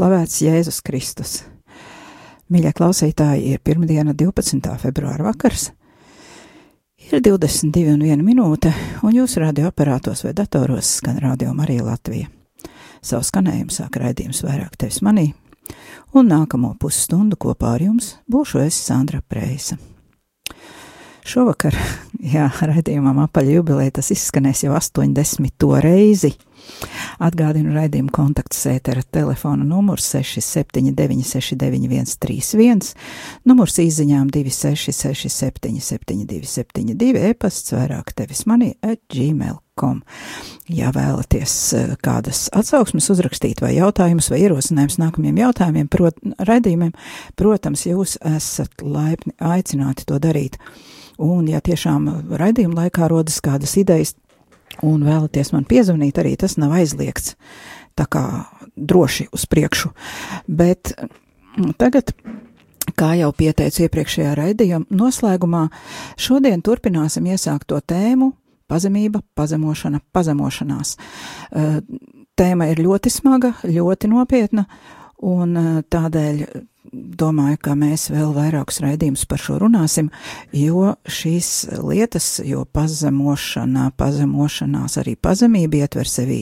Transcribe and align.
slavēts 0.00 0.38
Jēzus 0.40 0.78
Kristus. 0.80 1.32
Mīļie 2.50 2.70
klausītāji, 2.72 3.50
ir 3.52 3.60
pirmdiena, 3.60 4.14
12. 4.16 4.70
februāra 4.80 5.26
vakars. 5.26 5.66
Ir 7.10 7.20
22 7.20 7.92
un 7.92 8.06
1 8.06 8.24
minūte, 8.24 8.72
un 9.04 9.12
jūsu 9.18 9.42
radioaparātos 9.44 10.24
vai 10.24 10.32
datoros 10.38 10.94
skan 11.02 11.20
radio 11.20 11.52
Marija 11.52 11.84
Latvija. 11.84 12.32
Savu 13.04 13.28
skanējumu 13.28 13.76
sāk 13.76 14.00
raidījums 14.00 14.40
vairāk 14.46 14.80
tevis 14.80 15.02
manī, 15.04 15.30
un 16.16 16.32
nākamo 16.32 16.72
pusstundu 16.80 17.36
kopā 17.36 17.76
ar 17.76 17.88
jums 17.90 18.14
būšu 18.30 18.64
es 18.64 18.80
Sandra 18.88 19.20
Preisa. 19.20 19.76
Šovakar, 21.30 21.76
jā, 22.34 22.48
raidījumam 22.50 23.20
apaļ 23.26 23.52
jubilē, 23.54 23.90
tas 23.94 24.10
izskanēs 24.10 24.64
jau 24.64 24.74
80. 24.74 25.66
reizi. 25.84 26.32
Atgādinu 27.22 27.72
raidījumu 27.74 28.10
kontaktu 28.14 28.56
sētera 28.56 29.02
telefona 29.14 29.64
numurs 29.66 30.08
679 30.10 31.24
691 31.30 32.16
31, 32.20 32.90
numurs 33.48 33.78
izziņām 33.82 34.28
266 34.34 35.30
772 35.30 36.50
72, 36.50 37.24
e-pasts 37.30 37.74
vairāk 37.76 38.12
tevis 38.18 38.44
manī 38.50 38.74
at 38.82 39.00
gmail.com. 39.12 40.02
Ja 40.70 40.90
vēlaties 40.94 41.56
eh, 41.78 41.96
kādas 42.04 42.48
atsauksmes 42.56 43.10
uzrakstīt 43.14 43.62
vai 43.62 43.76
jautājumus 43.78 44.32
vai 44.32 44.42
ierosinājums 44.44 44.98
nākamajiem 45.00 45.42
jautājumiem, 45.46 45.90
prot, 45.90 46.22
raidījumiem, 46.38 46.94
protams, 47.38 47.86
jūs 47.88 48.18
esat 48.36 48.82
laipni 48.82 49.36
aicināti 49.38 50.10
to 50.10 50.18
darīt. 50.22 50.58
Un, 51.20 51.48
ja 51.50 51.60
tiešām 51.60 52.08
raidījuma 52.40 52.86
laikā 52.86 53.08
rodas 53.10 53.40
kādas 53.44 53.76
idejas, 53.80 54.14
un 54.86 55.04
vēlaties 55.04 55.52
man 55.52 55.66
piezvanīt, 55.68 56.20
arī 56.20 56.36
tas 56.40 56.56
nav 56.60 56.72
aizliegts. 56.78 57.34
Tā 57.98 58.06
kā 58.08 58.24
droši 58.76 59.28
uz 59.34 59.44
priekšu. 59.50 59.90
Bet 60.48 60.94
mm, 60.96 61.74
tagad, 61.80 62.14
kā 62.96 63.12
jau 63.20 63.32
pieteicu 63.36 63.84
iepriekšējā 63.84 64.34
raidījuma 64.38 64.88
noslēgumā, 65.02 65.66
šodien 66.20 66.62
turpināsim 66.64 67.28
iesākt 67.28 67.68
to 67.68 67.80
tēmu 67.80 68.32
pazemība, 68.70 69.22
pazemošana, 69.34 70.00
pazemošanās. 70.14 70.96
Eh, 70.96 71.80
Tēma 72.40 72.70
ir 72.70 72.78
ļoti 72.80 73.10
smaga, 73.12 73.50
ļoti 73.68 74.08
nopietna, 74.08 74.64
un 75.28 75.56
eh, 75.56 75.72
tādēļ 75.92 76.44
domāju, 76.92 77.58
ka 77.62 77.74
mēs 77.78 78.08
vēl 78.10 78.32
vairākus 78.34 78.80
raidījumus 78.82 79.26
par 79.28 79.42
šo 79.42 79.58
runāsim, 79.62 80.10
jo 80.56 80.94
šīs 81.04 81.50
lietas, 81.84 82.28
jo 82.46 82.64
pazemošana, 82.72 83.90
pazemošanās, 84.00 84.96
arī 85.02 85.16
pazemība 85.20 85.84
ietver 85.84 86.08
sevī 86.08 86.40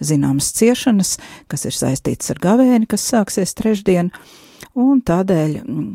zināmas 0.00 0.52
ciešanas, 0.56 1.18
kas 1.50 1.68
ir 1.68 1.76
saistītas 1.76 2.32
ar 2.34 2.40
gavēni, 2.42 2.88
kas 2.90 3.06
sāksies 3.12 3.54
trešdien, 3.58 4.10
un 4.74 5.04
tādēļ 5.04 5.60
mm, 5.60 5.92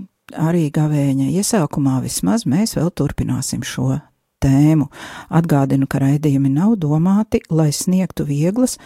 arī 0.50 0.70
gavēņa 0.76 1.32
iesākumā 1.42 2.00
vismaz 2.06 2.46
mēs 2.50 2.78
vēl 2.78 2.94
turpināsim 2.94 3.66
šo 3.66 3.98
tēmu. 4.44 4.88
Atgādinu, 5.30 5.88
ka 5.90 6.02
raidījumi 6.04 6.52
nav 6.54 6.76
domāti, 6.82 7.42
lai 7.52 7.70
sniegtu 7.76 8.26
vieglas 8.28 8.78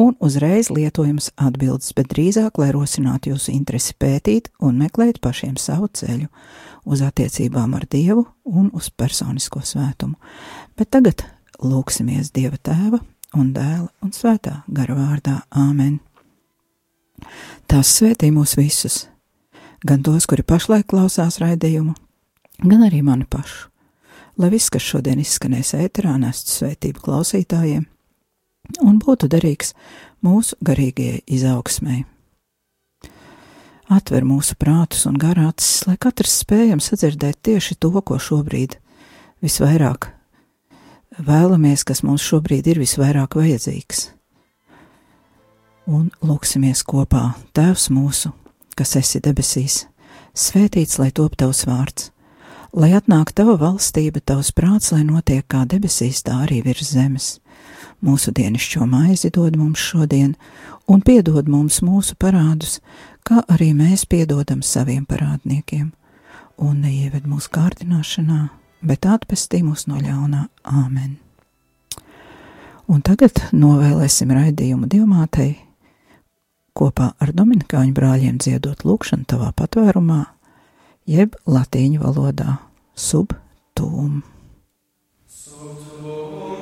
un 0.00 0.16
uzreiz 0.20 0.70
lietojamas 0.72 1.30
atbildes, 1.36 1.92
bet 1.96 2.10
drīzāk, 2.12 2.58
lai 2.60 2.72
rosinātu 2.74 3.32
jūsu 3.32 3.52
interesi 3.54 3.96
pētīt 3.98 4.50
un 4.60 4.80
meklēt 4.80 5.20
pašiem 5.24 5.58
savu 5.60 5.90
ceļu 5.92 6.28
uz 6.84 7.02
attiecībām 7.04 7.76
ar 7.78 7.86
Dievu 7.90 8.26
un 8.44 8.70
uz 8.74 8.90
personisko 8.90 9.62
svētumu. 9.64 10.16
Bet 10.78 10.92
tagad 10.94 11.26
lūksimies 11.62 12.32
Dieva 12.34 12.58
tēva 12.58 13.02
un 13.38 13.52
dēla 13.54 13.88
un 14.02 14.14
svētā 14.14 14.62
gara 14.68 14.96
vārdā 14.98 15.40
Āmen. 15.50 16.00
Tās 17.70 17.92
svētī 18.00 18.32
mūs 18.34 18.56
visus, 18.58 19.04
gan 19.86 20.02
tos, 20.02 20.26
kuri 20.26 20.42
pašlaik 20.42 20.88
klausās 20.90 21.38
raidījumu, 21.42 21.94
gan 22.66 22.88
arī 22.88 23.04
mani 23.06 23.28
pašu 23.30 23.71
lai 24.40 24.52
viss, 24.52 24.70
kas 24.72 24.84
šodien 24.84 25.20
izskanēs 25.22 25.74
ēterā, 25.78 26.16
nestu 26.20 26.54
svētību 26.56 27.02
klausītājiem 27.04 27.86
un 28.80 28.98
būtu 29.02 29.28
derīgs 29.30 29.74
mūsu 30.24 30.56
garīgajai 30.64 31.22
izaugsmai. 31.26 32.02
Atver 33.92 34.24
mūsu 34.24 34.56
prātus 34.56 35.04
un 35.10 35.18
garācis, 35.20 35.82
lai 35.88 35.98
katrs 36.00 36.38
spējam 36.44 36.80
sadzirdēt 36.80 37.42
tieši 37.44 37.76
to, 37.82 37.92
ko 38.00 38.16
šobrīd 38.16 38.78
visvairāk 39.44 40.08
vēlamies, 41.18 41.84
kas 41.84 42.00
mums 42.06 42.24
šobrīd 42.24 42.70
ir 42.72 42.80
visvairāk 42.80 43.36
vajadzīgs. 43.36 44.06
Un 45.92 46.08
lūksimies 46.22 46.84
kopā, 46.86 47.32
Tēvs 47.52 47.90
mūsu, 47.92 48.30
kas 48.78 48.94
esi 48.96 49.20
debesīs, 49.20 49.82
svētīts 50.32 51.00
lai 51.02 51.10
top 51.10 51.36
tavs 51.36 51.66
vārds 51.68 52.11
lai 52.72 52.92
atnāk 52.96 53.32
tava 53.36 53.56
valstība, 53.60 54.22
tavs 54.24 54.52
prāts, 54.56 54.92
lai 54.94 55.04
notiek 55.04 55.44
kā 55.48 55.64
debesīs, 55.68 56.22
tā 56.24 56.42
arī 56.46 56.62
virs 56.64 56.92
zemes. 56.94 57.28
Mūsu 58.02 58.32
dienascho 58.34 58.86
maizi 58.88 59.30
dod 59.30 59.56
mums 59.56 59.78
šodien, 59.78 60.34
un 60.90 61.02
piedod 61.04 61.48
mums 61.48 61.80
mūsu 61.84 62.16
parādus, 62.18 62.80
kā 63.22 63.44
arī 63.52 63.72
mēs 63.76 64.06
piedodam 64.10 64.62
saviem 64.66 65.04
parādniekiem, 65.06 65.92
un 66.58 66.80
neieved 66.82 67.28
mūsu 67.28 67.52
kārdināšanā, 67.54 68.48
bet 68.82 69.06
atpestī 69.06 69.62
mūs 69.62 69.86
no 69.86 70.00
ļaunā 70.02 70.48
āmen. 70.64 71.18
Un 72.90 73.00
tagad 73.06 73.38
novēlēsim 73.54 74.32
raidījumu 74.34 74.88
Dievmātei 74.90 75.54
kopā 76.74 77.12
ar 77.20 77.30
Dominikāņu 77.36 77.94
brāļiem 77.94 78.40
dziedot 78.42 78.82
lūkšanu 78.84 79.28
tavā 79.30 79.52
patvērumā 79.56 80.24
jeb 81.08 81.36
latīņu 81.46 82.02
valodā 82.02 82.58
subtūm. 82.94 84.22
Subtum 85.26 86.52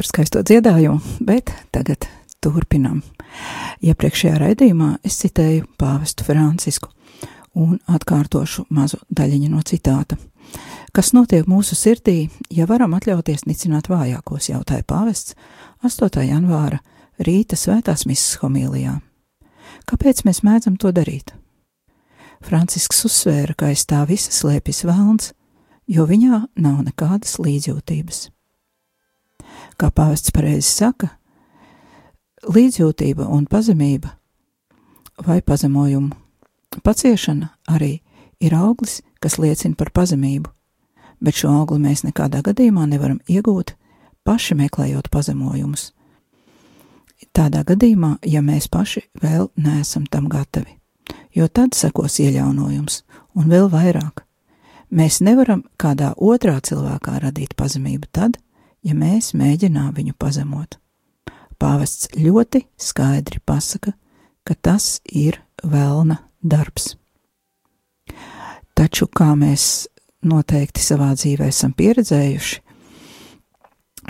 par 0.00 0.08
skaisto 0.08 0.40
dziedājumu, 0.40 0.96
bet 1.28 1.50
tagad 1.76 2.06
turpinam. 2.40 3.02
Iepriekšējā 3.84 4.38
raidījumā 4.40 4.94
es 5.04 5.18
citēju 5.20 5.66
pāvestu 5.76 6.24
Francisku 6.24 6.88
un 7.60 7.76
atkārtošu 7.84 8.64
mazu 8.72 9.02
daļiņu 9.12 9.50
no 9.52 9.60
citāta. 9.60 10.16
Kas 10.96 11.12
notiek 11.12 11.44
mūsu 11.50 11.76
sirdī, 11.76 12.30
ja 12.48 12.64
varam 12.70 12.96
atļauties 12.96 13.44
nicināt 13.44 13.92
vājākos, 13.92 14.48
jautāja 14.54 14.88
pāvests 14.88 15.36
8. 15.84 16.24
janvāra 16.24 16.80
rīta 17.20 17.60
svētās 17.60 18.06
misas 18.08 18.40
homīlijā. 18.40 18.96
Kāpēc 19.84 20.24
mēs 20.24 20.40
mēdzam 20.48 20.80
to 20.80 20.96
darīt? 20.96 21.36
Francisks 22.40 23.04
uzsvēra, 23.04 23.52
ka 23.52 23.68
aiz 23.74 23.84
tā 23.84 24.00
visa 24.08 24.32
slēpjas 24.32 24.86
vēlns, 24.88 25.32
jo 25.92 26.08
viņā 26.08 26.46
nav 26.56 26.84
nekādas 26.88 27.36
līdzjūtības. 27.36 28.30
Kā 29.80 29.88
pāvests 29.88 30.32
pareizi 30.36 30.68
saka, 30.68 31.08
līdzjūtība 32.44 33.24
un 33.32 33.46
pazemība 33.48 34.10
vai 35.24 35.40
pazemojumu 35.40 36.12
paciešana 36.84 37.48
arī 37.72 38.00
ir 38.40 38.54
auglis, 38.54 39.00
kas 39.24 39.38
liecina 39.40 39.78
par 39.80 39.88
pazemību, 39.96 40.50
bet 41.20 41.40
šo 41.40 41.52
augli 41.62 41.80
mēs 41.80 42.04
nekādā 42.04 42.42
gadījumā 42.44 42.84
nevaram 42.90 43.22
iegūt 43.24 43.72
paši 44.24 44.58
meklējot 44.60 45.08
pazemojumus. 45.12 45.94
Tādā 47.32 47.62
gadījumā, 47.64 48.18
ja 48.26 48.40
mēs 48.44 48.68
paši 48.68 49.06
vēl 49.22 49.48
neesam 49.56 50.04
tam 50.10 50.28
gatavi, 50.28 50.76
jo 51.32 51.48
tad 51.48 51.72
sekos 51.72 52.18
iejaunojums 52.20 53.02
un 53.32 53.48
vēl 53.48 53.68
vairāk. 53.72 54.26
Mēs 54.90 55.20
nevaram 55.24 55.64
kādā 55.80 56.12
otrā 56.16 56.58
cilvēkā 56.60 57.20
radīt 57.22 57.56
pazemību 57.56 58.12
tad, 58.12 58.40
ja 58.86 58.94
mēs 58.96 59.32
mēģinām 59.36 59.92
viņu 59.96 60.14
pazemot. 60.18 60.78
Pāvests 61.60 62.08
ļoti 62.16 62.64
skaidri 62.80 63.42
pasaka, 63.44 63.92
ka 64.44 64.56
tas 64.56 65.00
ir 65.04 65.40
vēlna 65.62 66.16
darbs. 66.40 66.94
Taču, 68.74 69.10
kā 69.12 69.34
mēs 69.36 69.86
noteikti 70.24 70.80
savā 70.80 71.12
dzīvē 71.12 71.50
esam 71.52 71.74
pieredzējuši, 71.76 72.60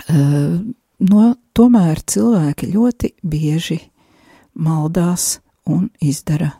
eh, 0.07 0.59
no, 1.11 1.23
tomēr 1.53 2.03
cilvēki 2.07 2.71
ļoti 2.71 3.13
bieži 3.23 3.79
maldās 4.55 5.39
un 5.67 5.89
izdara 5.99 6.53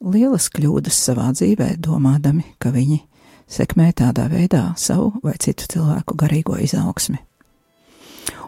lielas 0.00 0.48
kļūdas 0.52 0.96
savā 1.06 1.30
dzīvē, 1.36 1.76
domādami, 1.76 2.44
ka 2.58 2.72
viņi 2.74 3.02
sekmē 3.52 3.92
tādā 3.92 4.28
veidā 4.32 4.72
savu 4.76 5.12
vai 5.22 5.36
citu 5.38 5.68
cilvēku 5.68 6.16
garīgo 6.16 6.56
izaugsmi. 6.56 7.20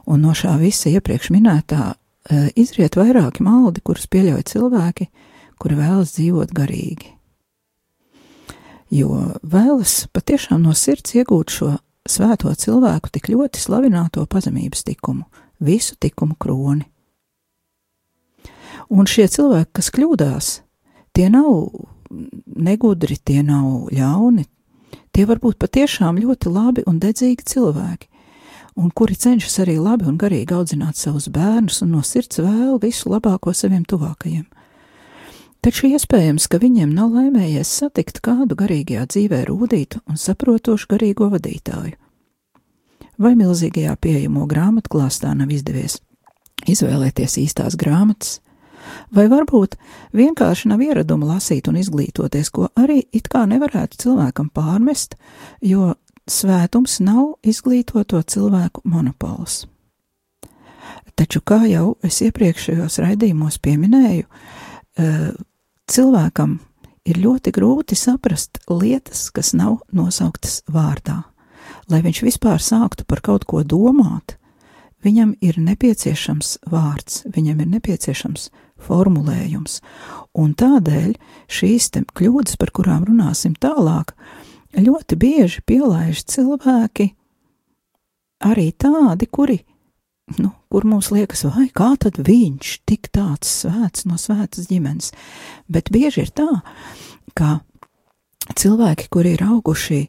Un 0.07 0.25
no 0.25 0.35
šā 0.37 0.59
visa 0.61 0.93
iepriekš 0.93 1.31
minētā 1.33 1.95
eh, 1.95 2.49
izriet 2.57 2.99
vairāki 3.01 3.45
maldi, 3.45 3.81
kurus 3.85 4.07
pieļauj 4.13 4.47
cilvēki, 4.53 5.11
kuri 5.59 5.81
vēlas 5.81 6.17
dzīvot 6.19 6.53
garīgi 6.55 7.15
jo 8.95 9.35
vēlas 9.43 10.05
patiešām 10.15 10.63
no 10.65 10.75
sirds 10.77 11.17
iegūt 11.19 11.55
šo 11.55 11.71
svēto 12.09 12.53
cilvēku 12.53 13.11
tik 13.13 13.31
ļoti 13.33 13.61
slavināto 13.61 14.25
pazemības 14.31 14.85
tikumu, 14.87 15.25
visu 15.61 15.97
tikumu 16.01 16.37
kroni. 16.39 16.85
Un 18.93 19.09
šie 19.09 19.27
cilvēki, 19.33 19.71
kas 19.73 19.89
kļūdās, 19.95 20.49
tie 21.17 21.31
nav 21.33 21.71
negudri, 22.45 23.17
tie 23.17 23.41
nav 23.43 23.89
ļauni, 23.95 24.45
tie 25.15 25.25
var 25.27 25.41
būt 25.41 25.57
patiešām 25.63 26.21
ļoti 26.21 26.53
labi 26.53 26.85
un 26.91 27.01
dedzīgi 27.01 27.49
cilvēki, 27.55 28.11
un 28.77 28.91
kuri 28.91 29.17
cenšas 29.17 29.61
arī 29.65 29.79
labi 29.79 30.09
un 30.11 30.19
garīgi 30.19 30.55
audzināt 30.57 30.99
savus 30.99 31.29
bērnus 31.33 31.83
un 31.85 31.95
no 31.95 32.03
sirds 32.03 32.41
vēl 32.43 32.79
visu 32.83 33.13
labāko 33.13 33.55
saviem 33.55 33.85
tuvākajiem. 33.89 34.47
Taču 35.65 35.89
iespējams, 35.89 36.45
ka 36.53 36.61
viņiem 36.61 36.91
nav 36.93 37.15
laimējies 37.17 37.71
satikt 37.81 38.21
kādu 38.25 38.57
garīgajā 38.59 39.07
dzīvē 39.09 39.45
rūtītu 39.49 40.03
un 40.05 40.21
saprotošu 40.21 40.91
garīgo 40.91 41.31
vadītāju. 41.33 41.97
Vai 43.17 43.33
milzīgajā 43.39 43.95
pieejamo 43.97 44.45
grāmatu 44.51 44.91
klāstā 44.93 45.31
nav 45.39 45.53
izdevies 45.55 46.01
izvēlēties 46.69 47.39
īstās 47.41 47.79
grāmatas, 47.81 48.41
vai 49.15 49.27
varbūt 49.33 49.77
vienkārši 50.17 50.69
nav 50.73 50.83
ieraduma 50.85 51.35
lasīt 51.35 51.69
un 51.71 51.79
izglītoties, 51.81 52.51
ko 52.53 52.69
arī 52.77 53.03
it 53.13 53.29
kā 53.33 53.45
nevarētu 53.49 54.01
cilvēkam 54.05 54.51
pārmest, 54.55 55.17
jo 55.65 55.95
svētums 56.31 56.99
nav 57.05 57.37
izglītoto 57.45 58.23
cilvēku 58.23 58.85
monopols. 58.89 59.65
Taču, 61.15 61.41
kā 61.47 61.63
jau 61.71 61.95
es 62.03 62.19
iepriekšējos 62.27 62.99
raidījumos 63.03 63.61
pieminēju, 63.63 64.25
eh, 64.99 65.29
cilvēkam 65.87 66.59
ir 67.05 67.21
ļoti 67.21 67.53
grūti 67.55 67.97
saprast 67.99 68.59
lietas, 68.69 69.29
kas 69.31 69.53
nav 69.55 69.83
nosauktas 69.93 70.63
vārdā. 70.67 71.23
Lai 71.89 72.01
viņš 72.03 72.23
vispār 72.25 72.59
sāktu 72.59 73.05
par 73.07 73.21
kaut 73.21 73.45
ko 73.45 73.63
domāt, 73.63 74.37
viņam 75.05 75.35
ir 75.41 75.61
nepieciešams 75.61 76.59
vārds, 76.73 77.25
viņam 77.29 77.61
ir 77.61 77.69
nepieciešams 77.77 78.49
formulējums, 78.81 79.81
un 80.35 80.55
tādēļ 80.55 81.15
šīs 81.49 81.91
kļūdas, 82.17 82.57
par 82.59 82.73
kurām 82.73 83.05
runāsim 83.05 83.55
tālāk, 83.55 84.17
ļoti 84.79 85.19
bieži 85.21 85.63
pielaiž 85.67 86.25
cilvēki 86.31 87.11
arī 88.45 88.71
tādi, 88.77 89.29
kuri 89.31 89.61
nu, 90.39 90.51
kur 90.73 90.87
mums 90.89 91.11
liekas, 91.13 91.45
vai 91.53 91.69
kā 91.75 91.93
tad 92.01 92.19
viņš 92.25 92.75
tik 92.89 93.11
tāds 93.15 93.51
svēts 93.63 94.07
no 94.09 94.19
svētas 94.21 94.69
ģimenes. 94.71 95.13
Bet 95.69 95.93
bieži 95.95 96.25
ir 96.25 96.33
tā, 96.33 96.49
ka 97.37 97.59
cilvēki, 98.57 99.11
kuri 99.13 99.35
ir 99.37 99.45
auguši 99.45 100.03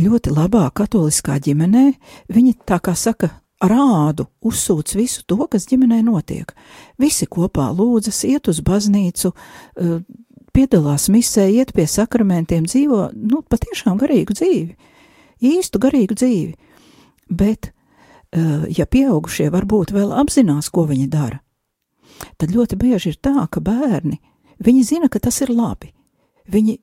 ļoti 0.00 0.32
labā 0.34 0.68
katoliskā 0.74 1.40
ģimenē, 1.42 1.86
viņi 2.30 2.56
tā 2.68 2.78
kā 2.82 2.94
saka, 2.94 3.32
rādu, 3.60 4.24
uzsūc 4.40 4.94
visu 4.96 5.24
to, 5.28 5.36
kas 5.50 5.66
ģimenē 5.68 6.00
notiek. 6.06 6.54
Visi 7.00 7.28
kopā 7.28 7.68
lūdzas, 7.76 8.22
iet 8.24 8.48
uz 8.48 8.62
baznīcu, 8.64 9.32
eh, 9.34 9.98
piedalās 10.52 11.08
misē, 11.12 11.48
iet 11.50 11.74
pie 11.76 11.86
sakramentiem, 11.90 12.66
dzīvo, 12.68 13.10
nu, 13.14 13.42
patiešām 13.42 13.98
garīgu 14.00 14.36
dzīvi, 14.36 14.94
īstu 15.50 15.80
garīgu 15.82 16.16
dzīvi. 16.18 16.54
Bet 17.30 17.72
Eh, 18.30 18.66
ja 18.78 18.86
pieaugušie 18.86 19.48
varbūt 19.50 19.90
vēl 19.90 20.12
apzinās, 20.14 20.68
ko 20.70 20.84
viņi 20.86 21.08
dara, 21.10 21.40
tad 22.38 22.52
ļoti 22.54 22.76
bieži 22.78 23.10
ir 23.10 23.16
tā, 23.18 23.48
ka 23.50 23.58
bērni, 23.58 24.20
viņi 24.62 24.84
zina, 24.86 25.08
ka 25.10 25.18
tas 25.18 25.40
ir 25.42 25.50
labi. 25.50 25.90
Viņi 26.46 26.76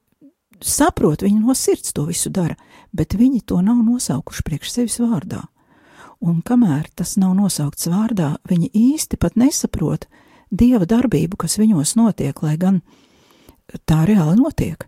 saprot, 0.59 1.23
viņi 1.23 1.39
no 1.39 1.55
sirds 1.55 1.95
to 1.95 2.03
visu 2.09 2.29
dara, 2.35 2.57
bet 2.91 3.15
viņi 3.15 3.45
to 3.47 3.61
nav 3.63 3.79
nosaukuši 3.79 4.43
priekš 4.43 4.73
sevis 4.73 4.99
vārdā. 4.99 5.45
Un 6.19 6.41
kamēr 6.43 6.89
tas 6.91 7.15
nav 7.15 7.37
nosaukts 7.37 7.87
vārdā, 7.87 8.35
viņi 8.49 8.67
īsti 8.73 9.15
pat 9.15 9.39
nesaprot 9.39 10.09
dieva 10.51 10.83
darbību, 10.83 11.39
kas 11.39 11.55
viņos 11.61 11.95
notiek, 11.95 12.43
lai 12.43 12.57
gan 12.59 12.81
tā 13.85 14.03
reāli 14.07 14.37
notiek. 14.39 14.87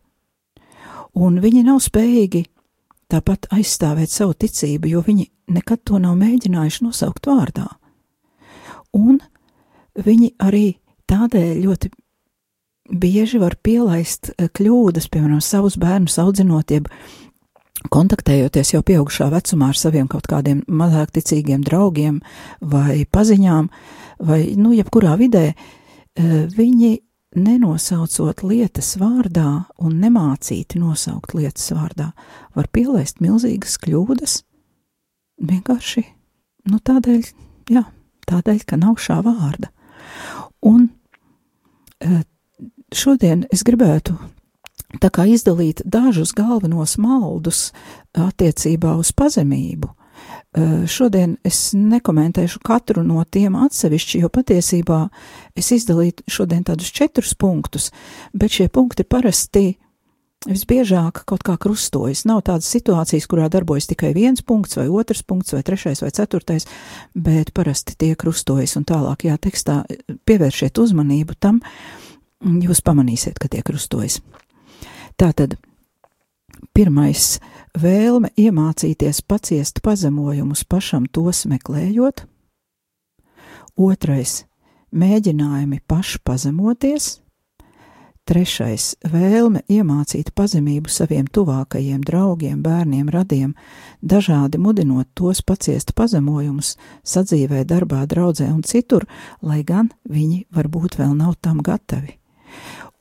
Un 1.19 1.39
viņi 1.41 1.65
nav 1.67 1.81
spējīgi 1.83 2.45
tāpat 3.09 3.49
aizstāvēt 3.55 4.11
savu 4.13 4.35
ticību, 4.37 4.91
jo 4.93 5.01
viņi 5.05 5.25
nekad 5.55 5.81
to 5.87 5.99
nav 6.01 6.17
mēģinājuši 6.19 6.85
nosaukt 6.85 7.29
vārdā. 7.29 7.65
Un 8.93 9.17
viņi 9.97 10.33
arī 10.45 10.77
tādēļ 11.09 11.63
ļoti 11.65 11.91
bieži 12.89 13.39
var 13.41 13.57
pielaist 13.61 14.31
eh, 14.35 14.49
kļūdas, 14.49 15.09
piemēram, 15.13 15.41
savus 15.41 15.77
bērnus 15.81 16.19
audzinot, 16.21 16.71
jeb 16.73 16.89
kontaktējoties 17.93 18.73
jau 18.73 18.81
pieaugušā 18.85 19.29
vecumā 19.31 19.69
ar 19.71 19.77
saviem 19.79 20.07
kaut 20.11 20.27
kādiem 20.29 20.63
mazāk 20.67 21.13
ticīgiem 21.15 21.61
draugiem 21.63 22.19
vai 22.59 23.05
paziņām, 23.07 23.69
vai, 24.27 24.41
nu, 24.59 24.73
jebkurā 24.75 25.15
vidē, 25.19 25.53
eh, 25.53 26.33
viņi 26.55 26.97
nenosaucot 27.35 28.43
lietas 28.43 28.95
vārdā 28.99 29.65
un 29.77 29.99
nemācīti 30.01 30.79
nosaukt 30.81 31.35
lietas 31.37 31.69
vārdā, 31.75 32.11
var 32.55 32.69
pielaist 32.73 33.21
milzīgas 33.21 33.77
kļūdas, 33.83 34.39
vienkārši 35.49 36.03
nu, 36.69 36.79
tādēļ, 36.79 37.21
jā, 37.75 37.83
tādēļ, 38.29 38.63
ka 38.65 38.79
nav 38.81 38.97
šā 39.01 39.19
vārda. 39.25 39.69
Un 40.65 40.89
e, 42.01 42.23
šodien 42.95 43.45
es 43.53 43.63
gribētu 43.67 44.17
izdalīt 44.99 45.83
dažus 45.85 46.33
galvenos 46.33 46.97
maldus 46.97 47.71
attiecībā 48.13 48.97
uz 48.97 49.11
pazemību. 49.13 49.93
E, 50.49 50.61
šodien 50.89 51.35
es 51.45 51.75
nekomentēšu 51.77 52.63
katru 52.65 53.03
no 53.05 53.21
tiem 53.29 53.53
atsevišķi, 53.59 54.23
jo 54.23 54.31
patiesībā 54.33 55.03
es 55.57 55.69
izdalītu 55.75 56.25
šodien 56.25 56.63
tādus 56.65 56.89
četrus 56.95 57.35
punktus, 57.37 57.91
bet 58.33 58.57
šie 58.57 58.65
punkti 58.73 59.05
parasti 59.05 59.75
visbiežāk 60.47 61.21
kaut 61.29 61.43
kā 61.45 61.53
krustojas. 61.61 62.23
Nav 62.25 62.41
tādas 62.47 62.69
situācijas, 62.71 63.27
kurā 63.29 63.45
darbojas 63.51 63.91
tikai 63.91 64.09
viens 64.17 64.41
punkts, 64.41 64.79
vai 64.79 64.87
otrs 64.89 65.21
punkts, 65.21 65.53
vai 65.53 65.61
trešais, 65.67 66.01
vai 66.01 66.09
ceturtais, 66.15 66.65
bet 67.13 67.53
parasti 67.53 67.93
tie 67.99 68.15
krustojas 68.17 68.73
un 68.79 68.87
tālākajā 68.89 69.37
tekstā 69.45 69.83
pievēršiet 70.25 70.81
uzmanību 70.81 71.37
tam, 71.37 71.61
jūs 72.41 72.81
pamanīsiet, 72.81 73.37
ka 73.37 73.51
tie 73.51 73.61
krustojas. 73.67 74.21
Tātad, 75.19 75.59
pirmais- 76.73 77.39
vēlme 77.85 78.29
iemācīties 78.37 79.21
paciest 79.27 79.81
pazemojumus 79.81 80.63
pašam 80.63 81.05
tos 81.11 81.45
meklējot, 81.45 82.25
otrais- 83.77 84.45
mēģinājumi 85.01 85.79
pašpazemoties, 85.87 87.19
Trešais- 88.29 88.91
vēlme 89.13 89.63
iemācīt 89.73 90.27
pazemību 90.37 90.91
saviem 90.93 91.25
tuvākajiem 91.25 92.03
draugiem, 92.05 92.59
bērniem, 92.61 93.09
radiem, 93.09 93.55
dažādi 94.05 94.61
mudinot 94.61 95.07
tos 95.15 95.41
paciest 95.41 95.95
pazemojumus, 95.97 96.75
sadzīvē, 97.01 97.63
darbā, 97.65 98.05
draudzē 98.05 98.51
un 98.53 98.61
citur, 98.61 99.07
lai 99.41 99.63
gan 99.63 99.89
viņi 100.05 100.45
varbūt 100.53 100.99
vēl 101.01 101.17
nav 101.17 101.39
tam 101.41 101.63
gatavi. 101.65 102.18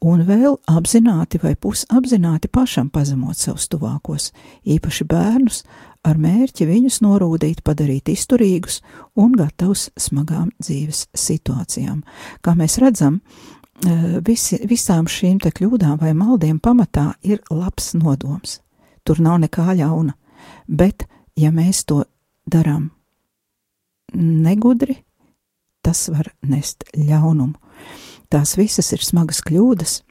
Un 0.07 0.23
vēl 0.23 0.61
apzināti 0.71 1.41
vai 1.43 1.57
pusapzināti 1.59 2.47
pašam 2.53 2.87
pazemot 2.95 3.37
savus 3.37 3.67
tuvākos, 3.67 4.31
īpaši 4.63 5.07
bērnus, 5.11 5.65
ar 6.07 6.21
mērķi 6.23 6.69
viņus 6.69 7.01
norūdīt, 7.03 7.65
padarīt 7.67 8.13
izturīgus 8.13 8.79
un 9.19 9.35
gatavus 9.35 9.89
smagām 9.99 10.53
dzīves 10.63 11.09
situācijām. 11.19 12.05
Kā 12.47 12.55
mēs 12.55 12.79
redzam, 12.79 13.19
Eh, 13.87 14.19
visi, 14.27 14.57
visām 14.67 15.07
šīm 15.07 15.39
te 15.39 15.53
kļūdām 15.55 16.01
vai 16.01 16.11
maldiem 16.17 16.59
pamatā 16.59 17.13
ir 17.23 17.39
labs 17.51 17.93
nodoms. 17.95 18.59
Tur 19.07 19.21
nav 19.23 19.39
nekā 19.45 19.71
ļauna, 19.79 20.17
bet 20.67 21.07
ja 21.39 21.53
mēs 21.55 21.85
to 21.87 22.03
darām 22.51 22.91
negudri, 24.19 24.97
tas 25.83 26.09
var 26.11 26.33
nest 26.43 26.89
ļaunumu. 26.97 27.55
Tās 28.29 28.57
visas 28.61 28.93
ir 28.93 29.05
smagas 29.05 29.41
kļūdas, 29.47 30.03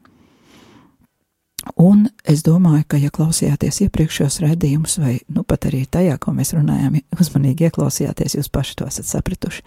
Un 1.75 2.05
es 2.23 2.43
domāju, 2.45 2.85
ka, 2.87 2.99
ja 3.01 3.11
klausījāties 3.13 3.81
iepriekšējos 3.87 4.39
redzējumus, 4.43 4.97
vai 5.01 5.17
nu 5.33 5.43
pat 5.47 5.67
arī 5.67 5.83
tajā, 5.89 6.15
ko 6.21 6.31
mēs 6.35 6.53
runājām, 6.55 6.99
uzmanīgi 7.19 7.67
ieklausījāties, 7.67 8.37
jūs 8.37 8.49
paši 8.53 8.77
to 8.79 8.87
esat 8.87 9.09
sapratuši. 9.09 9.65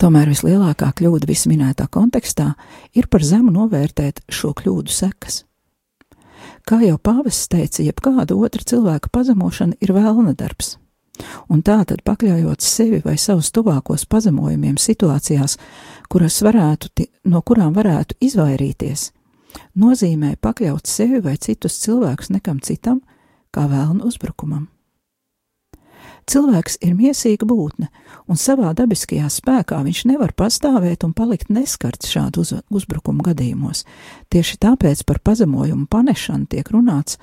Tomēr 0.00 0.28
vislielākā 0.32 0.90
kļūda 0.98 1.28
visminētā 1.30 1.88
kontekstā 1.94 2.52
ir 2.98 3.08
par 3.08 3.24
zemu 3.24 3.54
novērtēt 3.54 4.24
šo 4.28 4.52
kļūdu 4.58 4.92
sekas. 4.92 5.42
Kā 6.68 6.80
jau 6.84 6.96
pāvests 7.00 7.48
teica, 7.52 7.82
jebkāda 7.84 8.36
otra 8.36 8.64
cilvēka 8.64 9.12
pazemošana 9.12 9.80
ir 9.84 9.92
vēlna 9.96 10.36
darbs. 10.36 10.76
Un 11.52 11.60
tā 11.62 11.76
tad 11.86 12.02
pakļaujot 12.02 12.64
sevi 12.64 12.98
vai 13.04 13.14
savus 13.20 13.52
tuvākos 13.54 14.06
pazemojumiem 14.10 14.78
situācijās, 14.80 15.58
kuras 16.14 16.36
varētu, 16.46 16.92
no 17.26 17.40
kurām 17.42 17.72
varētu 17.74 18.14
izvairīties, 18.22 19.08
nozīmē 19.74 20.36
pakļaut 20.38 20.86
sevi 20.86 21.18
vai 21.24 21.34
citus 21.42 21.80
cilvēkus 21.82 22.30
nekam 22.30 22.60
citam, 22.62 23.00
kā 23.50 23.66
vēlnu 23.66 24.06
uzbrukumam. 24.06 24.68
Cilvēks 26.30 26.78
ir 26.86 26.94
miesīga 26.94 27.44
būtne, 27.50 27.90
un 28.30 28.38
savā 28.38 28.70
dabiskajā 28.78 29.26
spēkā 29.26 29.82
viņš 29.84 30.04
nevar 30.12 30.30
pastāvēt 30.38 31.02
un 31.04 31.12
palikt 31.18 31.50
neskarts 31.50 32.14
šādu 32.14 32.46
uz, 32.46 32.54
uzbrukumu 32.70 33.26
gadījumos. 33.26 33.82
Tieši 34.30 34.62
tāpēc 34.62 35.02
par 35.04 35.18
pazemojumu 35.18 35.90
panešanu 35.90 36.46
tiek 36.54 36.70
runāts 36.70 37.18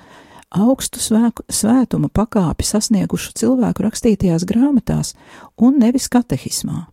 augstu 0.52 1.00
svēku, 1.00 1.48
svētuma 1.48 2.12
pakāpi 2.12 2.68
sasniegušu 2.68 3.32
cilvēku 3.40 3.88
rakstītajās 3.88 4.44
grāmatās 4.46 5.16
un 5.56 5.80
nevis 5.80 6.12
katehismā. 6.12 6.91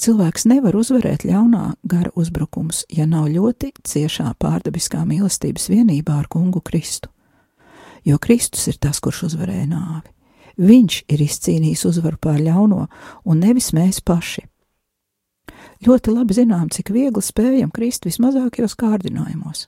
Cilvēks 0.00 0.46
nevar 0.48 0.78
uzvarēt 0.80 1.26
ļaunā 1.28 1.74
gara 1.84 2.08
uzbrukumus, 2.16 2.86
ja 2.88 3.04
nav 3.04 3.26
ļoti 3.28 3.74
ciešā 3.84 4.30
pārdabiskā 4.40 5.02
mīlestības 5.04 5.68
vienībā 5.68 6.14
ar 6.22 6.30
kungu 6.32 6.62
Kristu. 6.64 7.10
Jo 8.08 8.16
Kristus 8.16 8.64
ir 8.72 8.78
tas, 8.80 8.96
kurš 9.04 9.26
uzvarēja 9.28 9.66
nāvi. 9.68 10.08
Viņš 10.56 11.02
ir 11.04 11.26
izcīnījis 11.26 11.84
uzvaru 11.92 12.16
pār 12.16 12.40
ļauno, 12.40 12.86
un 13.28 13.44
nevis 13.44 13.74
mēs 13.76 14.00
paši. 14.00 14.46
Ļoti 15.84 16.16
labi 16.16 16.40
zinām, 16.40 16.72
cik 16.72 16.94
viegli 16.96 17.20
spējam 17.20 17.68
krist 17.68 18.08
vismazākajos 18.08 18.80
kārdinājumos. 18.80 19.66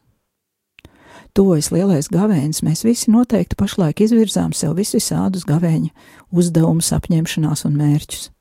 Tuvojas 1.36 1.68
lielais 1.76 2.08
gavēnis, 2.12 2.64
mēs 2.64 2.86
visi 2.88 3.12
noteikti 3.12 3.56
pašlaik 3.60 4.00
izvirzām 4.04 4.56
sev 4.56 4.78
visvisādus 4.80 5.44
gavēņa 5.48 5.92
uzdevumus, 6.32 6.92
apņemšanās 6.96 7.68
un 7.68 7.76
mērķus. 7.80 8.31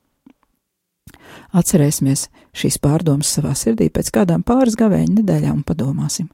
Atcerēsimies 1.52 2.28
šīs 2.56 2.78
pārdomas 2.82 3.30
savā 3.34 3.52
sirdī 3.58 3.88
pēc 3.92 4.10
kādām 4.14 4.44
pāris 4.46 4.76
gavēņa 4.80 5.18
nedēļām 5.18 5.60
un 5.60 5.66
padomāsim, 5.66 6.30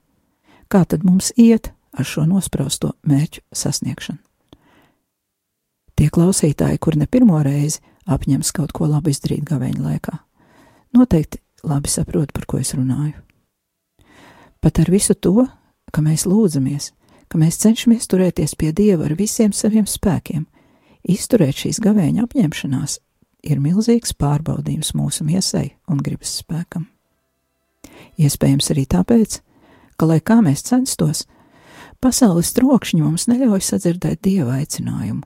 kā 0.71 0.85
tad 0.85 1.03
mums 1.07 1.33
iet 1.37 1.71
ar 1.93 2.07
šo 2.07 2.25
nospraustu 2.29 2.93
mērķu 3.07 3.43
sasniegšanu. 3.55 4.19
Tie 5.99 6.07
klausītāji, 6.07 6.79
kur 6.79 6.95
ne 6.95 7.09
pirmo 7.11 7.41
reizi 7.43 7.81
apņems 8.07 8.53
kaut 8.55 8.71
ko 8.71 8.87
labu 8.87 9.11
izdarīt 9.11 9.43
gavēņa 9.49 9.81
laikā, 9.83 10.13
noteikti 10.95 11.41
labi 11.67 11.91
saprot, 11.91 12.31
par 12.31 12.47
ko 12.47 12.61
es 12.61 12.71
runāju. 12.77 13.17
Pat 14.63 14.79
ar 14.79 14.91
visu 14.91 15.15
to, 15.15 15.43
ka 15.91 16.03
mēs 16.03 16.23
lūdzamies, 16.27 16.93
ka 17.27 17.39
mēs 17.39 17.59
cenšamies 17.59 18.07
turēties 18.07 18.55
pie 18.55 18.71
Dieva 18.75 19.09
ar 19.09 19.15
visiem 19.19 19.51
saviem 19.55 19.87
spēkiem, 19.87 20.45
izturēt 21.03 21.65
šīs 21.65 21.81
gavēņa 21.83 22.25
apņemšanās 22.25 22.97
ir 23.43 23.59
milzīgs 23.63 24.13
pārbaudījums 24.19 24.93
mūsu 24.97 25.25
miesai 25.27 25.73
un 25.89 26.01
gribas 26.03 26.39
spēkam. 26.41 26.87
Iespējams 28.19 28.71
arī 28.73 28.85
tāpēc, 28.89 29.39
ka, 29.99 30.07
lai 30.07 30.19
kā 30.23 30.39
mēs 30.43 30.63
censtos, 30.67 31.25
pasaules 32.03 32.51
trokšņi 32.55 33.01
mums 33.03 33.27
neļauj 33.31 33.63
sadzirdēt 33.69 34.21
dieva 34.25 34.59
aicinājumu, 34.59 35.23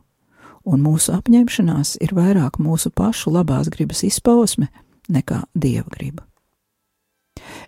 un 0.69 0.85
mūsu 0.85 1.13
apņemšanās 1.17 1.97
ir 2.05 2.13
vairāk 2.17 2.59
mūsu 2.61 2.93
pašu 2.93 3.33
labās 3.33 3.71
gribas 3.73 4.03
izpausme 4.05 4.69
nekā 5.09 5.43
dieva 5.53 5.89
griba. 5.93 6.25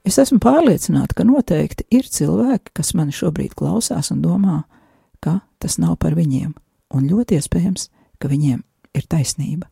Es 0.05 0.19
esmu 0.21 0.37
pārliecināta, 0.43 1.17
ka 1.17 1.25
noteikti 1.25 1.87
ir 1.93 2.05
cilvēki, 2.05 2.75
kas 2.77 2.93
mani 2.93 3.15
šobrīd 3.15 3.57
klausās 3.57 4.11
un 4.13 4.21
domā, 4.21 4.61
ka 5.19 5.39
tas 5.59 5.79
nav 5.81 5.97
par 6.01 6.13
viņiem, 6.17 6.53
un 6.93 7.07
ļoti 7.09 7.39
iespējams, 7.39 7.89
ka 8.21 8.29
viņiem 8.29 8.61
ir 8.95 9.07
taisnība 9.09 9.65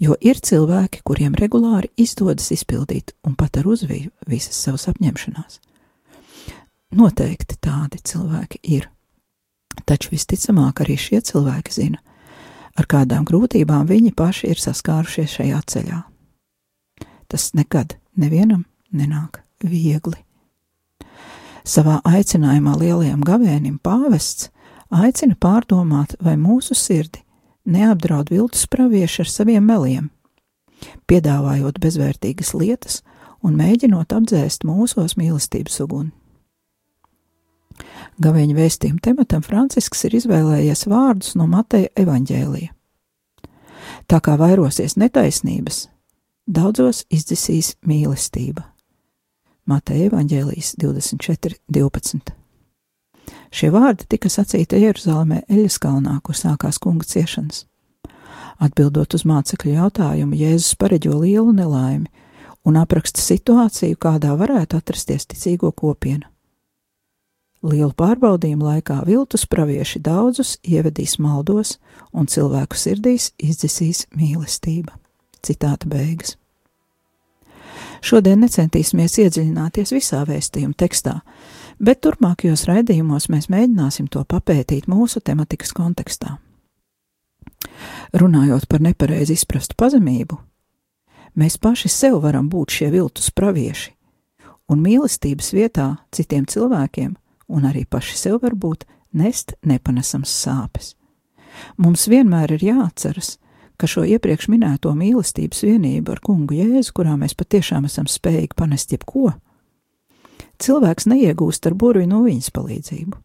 jo 0.00 0.16
ir 0.20 0.40
cilvēki, 0.40 1.02
kuriem 1.04 1.36
regulāri 1.38 1.90
izdodas 2.00 2.50
izpildīt 2.54 3.12
un 3.26 3.36
pat 3.38 3.60
ar 3.60 3.68
uzviju 3.68 4.10
visas 4.28 4.56
savas 4.56 4.88
apņemšanās. 4.90 5.60
Noteikti 6.96 7.58
tādi 7.62 8.00
cilvēki 8.02 8.62
ir, 8.76 8.88
taču 9.86 10.10
visticamāk 10.14 10.82
arī 10.82 10.96
šie 10.98 11.20
cilvēki 11.28 11.76
zina, 11.76 12.00
ar 12.74 12.88
kādām 12.90 13.26
grūtībām 13.28 13.86
viņi 13.86 14.14
paši 14.16 14.50
ir 14.50 14.62
saskārušies 14.62 15.36
šajā 15.38 15.60
ceļā. 15.70 16.00
Tas 17.30 17.52
nekad 17.54 17.94
nevienam 18.18 18.64
nenāk 18.90 19.44
viegli. 19.62 20.18
Savā 21.62 22.00
aicinājumā 22.08 22.72
lielajam 22.80 23.20
gavēnim 23.22 23.76
pāvests 23.78 24.48
aicina 24.90 25.36
pārdomāt, 25.38 26.16
vai 26.18 26.34
mūsu 26.40 26.74
sirdi 26.74 27.20
neapdraud 27.66 28.30
viltus 28.30 28.66
pravieši 28.70 29.24
ar 29.24 29.30
saviem 29.30 29.66
meliem, 29.66 30.08
piedāvājot 31.10 31.80
bezvērtīgas 31.82 32.54
lietas 32.56 33.00
un 33.44 33.56
mēģinot 33.58 34.12
apdzēst 34.16 34.66
mūsos 34.68 35.16
mīlestības 35.20 35.80
uguni. 35.84 36.12
Gavēņa 38.20 38.56
vēstījuma 38.56 39.00
tematam 39.00 39.44
Francisks 39.44 40.04
ir 40.04 40.18
izvēlējies 40.18 40.84
vārdus 40.90 41.32
no 41.40 41.46
Mateja 41.48 41.88
evaņģēlija. 42.02 42.74
Tā 44.10 44.18
kā 44.20 44.34
vairosies 44.36 44.98
netaisnības, 45.00 45.86
daudzos 46.44 47.06
izdzisīs 47.08 47.76
mīlestība. 47.86 48.66
Mateja 49.70 50.10
evaņģēlijas 50.10 50.74
24.12. 50.82 52.39
Šie 53.50 53.72
vārdi 53.74 54.06
tika 54.08 54.30
sacīti 54.30 54.78
Jeruzalemē 54.78 55.42
Eļas 55.50 55.80
kalnā, 55.82 56.20
kur 56.22 56.38
sākās 56.38 56.78
kunga 56.78 57.06
ciešanas. 57.06 57.64
Atbildot 58.60 59.16
uz 59.16 59.24
mācekļu 59.26 59.74
jautājumu, 59.74 60.36
Jēzus 60.36 60.76
pareģo 60.78 61.16
lielu 61.22 61.54
nelaimi 61.56 62.10
un 62.64 62.76
apraksta 62.76 63.22
situāciju, 63.24 63.96
kādā 63.98 64.34
varētu 64.38 64.78
atrasties 64.78 65.26
ticīgo 65.30 65.72
kopiena. 65.72 66.28
Lielu 67.60 67.92
pārbaudījumu 67.92 68.64
laikā 68.64 69.02
viltus 69.04 69.44
pravieši 69.48 70.00
daudzus 70.00 70.54
ievedīs 70.64 71.18
maldos, 71.20 71.74
un 72.12 72.28
cilvēku 72.30 72.78
sirdīs 72.78 73.32
izdzisīs 73.36 74.06
mīlestība. 74.16 74.94
Citāta 75.44 75.88
beigas. 75.88 76.36
Šodien 78.00 78.40
necentīsimies 78.40 79.18
iedziļināties 79.20 79.92
visā 79.92 80.22
vēstījuma 80.28 80.76
tekstā, 80.80 81.18
bet 81.80 82.02
turpmākajos 82.04 82.66
raidījumos 82.68 83.28
mēs 83.32 83.48
mēģināsim 83.52 84.10
to 84.12 84.22
papētīt 84.28 84.88
mūsu 84.90 85.22
tematikas 85.24 85.72
kontekstā. 85.76 86.36
Runājot 88.16 88.66
par 88.68 88.82
nepareizi 88.84 89.36
izprastu 89.36 89.76
pazemību, 89.80 90.36
mēs 91.40 91.58
paši 91.60 91.90
sev 91.92 92.20
varam 92.24 92.48
būt 92.52 92.76
šie 92.76 92.90
viltus 92.92 93.30
pravieši, 93.34 93.92
un 94.70 94.80
mīlestības 94.84 95.52
vietā 95.56 95.90
citiem 96.14 96.46
cilvēkiem, 96.48 97.14
un 97.50 97.68
arī 97.68 97.84
paši 97.88 98.16
sev 98.18 98.40
var 98.44 98.54
būt 98.54 98.86
nest 99.12 99.56
nepanesams 99.66 100.30
sāpes. 100.30 100.94
Mums 101.76 102.06
vienmēr 102.08 102.54
ir 102.56 102.64
jāatceras, 102.64 103.38
ka 103.80 103.88
šo 103.88 104.04
iepriekš 104.06 104.50
minēto 104.52 104.92
mīlestības 104.96 105.64
vienību 105.66 106.12
ar 106.14 106.20
kungu 106.24 106.56
Jēzu, 106.58 106.92
kurā 106.96 107.16
mēs 107.18 107.34
patiešām 107.38 107.88
esam 107.88 108.08
spējīgi 108.10 108.56
panest 108.56 108.92
jebko, 108.92 109.32
cilvēks 110.62 111.08
neiegūst 111.10 111.66
ar 111.68 111.76
burvju 111.78 112.08
no 112.10 112.22
viņas 112.26 112.52
palīdzību. 112.56 113.16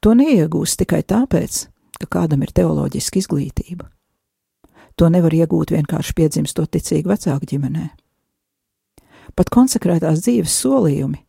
To 0.00 0.12
neiegūst 0.16 0.80
tikai 0.80 1.02
tāpēc, 1.04 1.64
ka 2.00 2.08
kādam 2.08 2.44
ir 2.44 2.52
teoloģiska 2.56 3.20
izglītība. 3.20 3.88
To 4.96 5.08
nevar 5.12 5.34
iegūt 5.36 5.74
vienkārši 5.74 6.14
piedzimstot 6.16 6.72
ticīgi 6.72 7.08
vecāku 7.08 7.48
ģimenē. 7.52 7.88
Pat 9.36 9.52
konsekrētās 9.52 10.24
dzīves 10.24 10.56
solījumi 10.62 11.20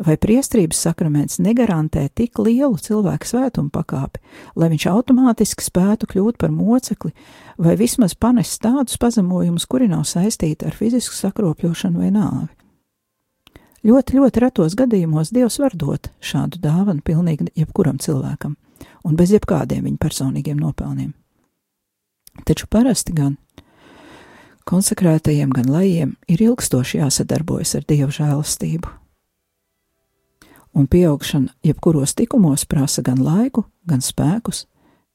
vai 0.00 0.16
priestrības 0.20 0.80
sakraments 0.86 1.40
negarantē 1.42 2.06
tik 2.16 2.38
lielu 2.40 2.76
cilvēku 2.80 3.28
svētumu 3.28 3.72
pakāpi, 3.74 4.20
lai 4.56 4.70
viņš 4.72 4.86
automātiski 4.92 5.64
spētu 5.64 6.08
kļūt 6.12 6.38
par 6.40 6.54
mocekli 6.54 7.12
vai 7.60 7.76
vismaz 7.80 8.14
panest 8.14 8.60
tādus 8.64 8.96
pazemojumus, 9.00 9.68
kuri 9.68 9.90
nav 9.90 10.06
saistīti 10.08 10.68
ar 10.68 10.76
fizisku 10.76 11.16
sakropļošanu 11.18 12.00
vai 12.04 12.12
nāvi. 12.14 12.48
Ļoti, 13.80 14.18
ļoti 14.18 14.42
retos 14.42 14.74
gadījumos 14.76 15.30
Dievs 15.32 15.56
var 15.62 15.72
dot 15.72 16.10
šādu 16.20 16.60
dāvanu 16.60 17.00
pilnīgi 17.04 17.48
jebkuram 17.56 17.96
cilvēkam, 18.02 18.58
un 19.08 19.16
bez 19.16 19.32
jebkādiem 19.32 19.86
viņa 19.86 20.00
personīgiem 20.02 20.60
nopelniem. 20.60 21.14
Taču 22.44 22.68
parasti 22.68 23.14
gan 23.16 23.38
konsekrētajiem, 24.68 25.50
gan 25.56 25.72
lajiem 25.72 26.14
ir 26.28 26.44
ilgstoši 26.44 27.00
jāsadarbojas 27.00 27.74
ar 27.78 27.86
Dieva 27.88 28.12
žēlastību, 28.12 28.92
un 30.76 30.86
pieaugšana 30.86 31.56
jebkuros 31.64 32.14
tikumos 32.14 32.66
prasa 32.68 33.02
gan 33.02 33.24
laiku, 33.24 33.64
gan 33.88 34.04
spēkus, 34.04 34.66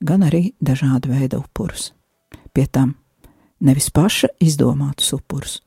gan 0.01 0.25
arī 0.25 0.55
dažādu 0.59 1.13
veidu 1.13 1.43
upurus. 1.45 1.93
Pie 2.53 2.65
tam 2.65 2.95
nevis 3.61 3.91
paša 3.93 4.33
izdomātus 4.41 5.13
upurus, 5.15 5.59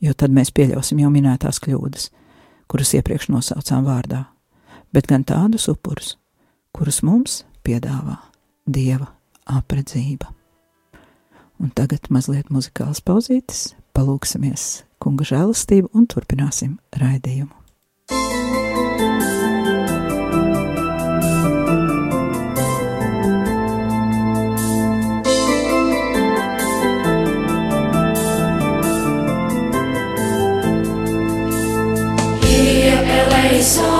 jo 0.00 0.14
tad 0.16 0.32
mēs 0.32 0.50
pieļausim 0.56 1.04
jau 1.04 1.12
minētās 1.12 1.60
kļūdas, 1.62 2.10
kuras 2.70 2.94
iepriekš 2.98 3.30
nosaucām 3.32 3.86
vārdā, 3.86 4.24
bet 4.92 5.08
gan 5.10 5.24
tādus 5.26 5.68
upurus, 5.72 6.16
kurus 6.74 7.02
mums 7.06 7.44
piedāvā 7.66 8.18
Dieva 8.66 9.06
apredzība. 9.46 10.32
Un 11.62 11.70
tagad 11.72 12.10
mazliet 12.12 12.50
muzikāls 12.52 13.00
pauzītes, 13.00 13.70
palūksimies 13.96 14.84
kunga 15.00 15.24
žēlastību 15.28 15.94
un 15.96 16.10
turpināsim 16.10 16.76
raidījumu. 16.98 18.65
so 33.66 33.95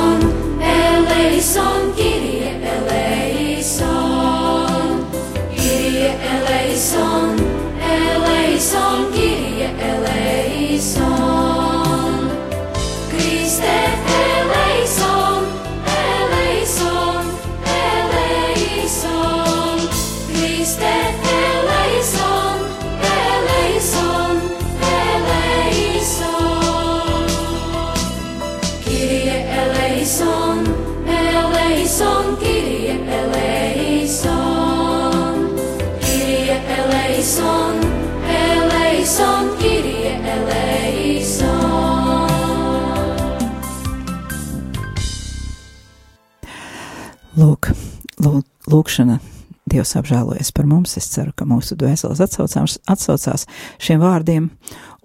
lūkšana. 48.76 49.18
Dievs 49.66 49.96
apžēlojas 49.98 50.52
par 50.54 50.68
mums. 50.70 50.94
Es 51.00 51.08
ceru, 51.10 51.32
ka 51.34 51.46
mūsu 51.48 51.74
dvēseles 51.78 52.22
atsaucās, 52.22 52.78
atsaucās 52.86 53.46
šiem 53.82 53.98
vārdiem 54.04 54.50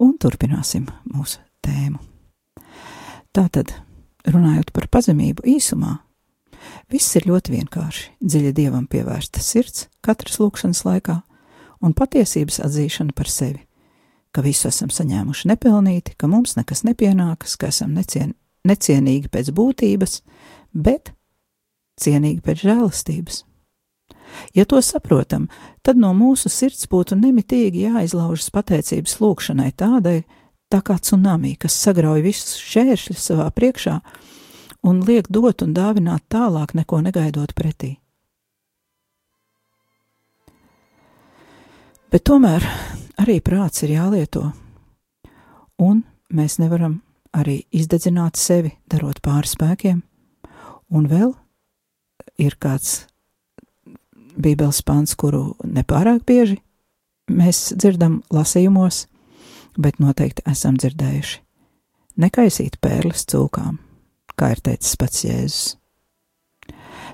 un 0.02 0.14
turpināsim 0.22 0.86
mūsu 1.10 1.40
tēmu. 1.66 1.98
Tātad, 3.32 3.72
runājot 4.28 4.70
par 4.76 4.86
pazemību 4.92 5.46
īsumā, 5.54 5.96
viss 6.92 7.16
ir 7.16 7.26
ļoti 7.30 7.56
vienkārši. 7.56 8.08
Dziļi 8.20 8.52
dievam 8.58 8.86
pievērsta 8.90 9.42
sirds 9.42 9.88
katras 10.04 10.38
lūkšanas 10.42 10.84
laikā 10.86 11.22
un 11.82 11.94
patiesības 11.98 12.60
atzīšana 12.66 13.16
par 13.16 13.30
sevi, 13.32 13.64
ka 14.32 14.44
visu 14.44 14.68
esam 14.70 14.92
saņēmuši 14.92 15.48
nepelnīti, 15.50 16.14
ka 16.16 16.30
mums 16.30 16.54
nekas 16.58 16.84
nepienākas, 16.86 17.56
ka 17.58 17.72
esam 17.72 17.96
necien, 17.96 18.36
necienīgi 18.68 19.32
pēc 19.32 19.50
būtības, 19.56 20.20
bet 20.72 21.14
cienīgi 22.00 22.44
pēc 22.44 22.66
žēlastības. 22.68 23.42
Ja 24.54 24.64
to 24.64 24.80
saprotam, 24.82 25.48
tad 25.82 25.98
no 26.00 26.12
mūsu 26.16 26.50
sirds 26.52 26.86
būtu 26.90 27.18
nemitīgi 27.18 27.86
jāizlaužas 27.86 28.50
pateicības 28.54 29.18
lūkšanai 29.20 29.70
tādai, 29.76 30.22
tā 30.72 30.80
kā 30.84 30.96
tsunami, 30.98 31.56
kas 31.60 31.76
sagrauj 31.76 32.22
visus 32.24 32.56
šķēršļus 32.60 33.26
savā 33.30 33.48
priekšā 33.52 33.98
un 34.88 35.02
liek 35.06 35.28
dot 35.30 35.62
un 35.62 35.74
dāvināt 35.76 36.24
tālāk, 36.32 36.74
neko 36.74 37.02
negaidot 37.04 37.54
pretī. 37.54 37.96
Bet 42.12 42.26
tomēr 42.28 42.64
arī 43.22 43.38
prāts 43.40 43.84
ir 43.86 43.94
jālieto, 43.94 44.50
un 45.80 46.02
mēs 46.28 46.58
nevaram 46.60 46.98
arī 47.32 47.62
izdedzināt 47.72 48.36
sevi, 48.36 48.74
darot 48.84 49.22
pāri 49.24 49.48
spēkiem, 49.48 50.02
un 50.92 51.08
vēl 51.08 51.32
ir 52.36 52.58
kāds 52.60 53.06
Bībeles 54.38 54.82
pants, 54.86 55.14
kuru 55.18 55.52
nepārāk 55.64 56.24
bieži 56.28 56.58
mēs 57.32 57.72
dzirdam 57.76 58.20
lasījumos, 58.32 59.06
bet 59.78 60.00
noteikti 60.02 60.44
esam 60.48 60.76
dzirdējuši. 60.80 61.38
Nekaisīt 62.22 62.76
pērles 62.82 63.24
cūkām, 63.30 63.78
kā 64.36 64.52
ir 64.52 64.60
teicis 64.64 64.98
pats 65.00 65.24
Jēzus. 65.24 65.62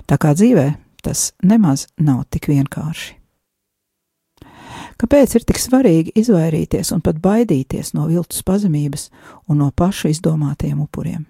Tā 0.09 0.17
kā 0.19 0.33
dzīvē 0.35 0.67
tas 1.03 1.29
nemaz 1.45 1.87
nav 2.01 2.25
tik 2.33 2.49
vienkārši. 2.51 3.15
Kāpēc 4.99 5.37
ir 5.37 5.45
tik 5.47 5.59
svarīgi 5.61 6.11
izvairīties 6.19 6.91
un 6.91 7.01
pat 7.03 7.21
baidīties 7.23 7.93
no 7.95 8.09
viltus 8.09 8.43
pazemības 8.43 9.07
un 9.47 9.61
no 9.63 9.69
pašu 9.71 10.11
izdomātajiem 10.11 10.81
upuriem? 10.83 11.23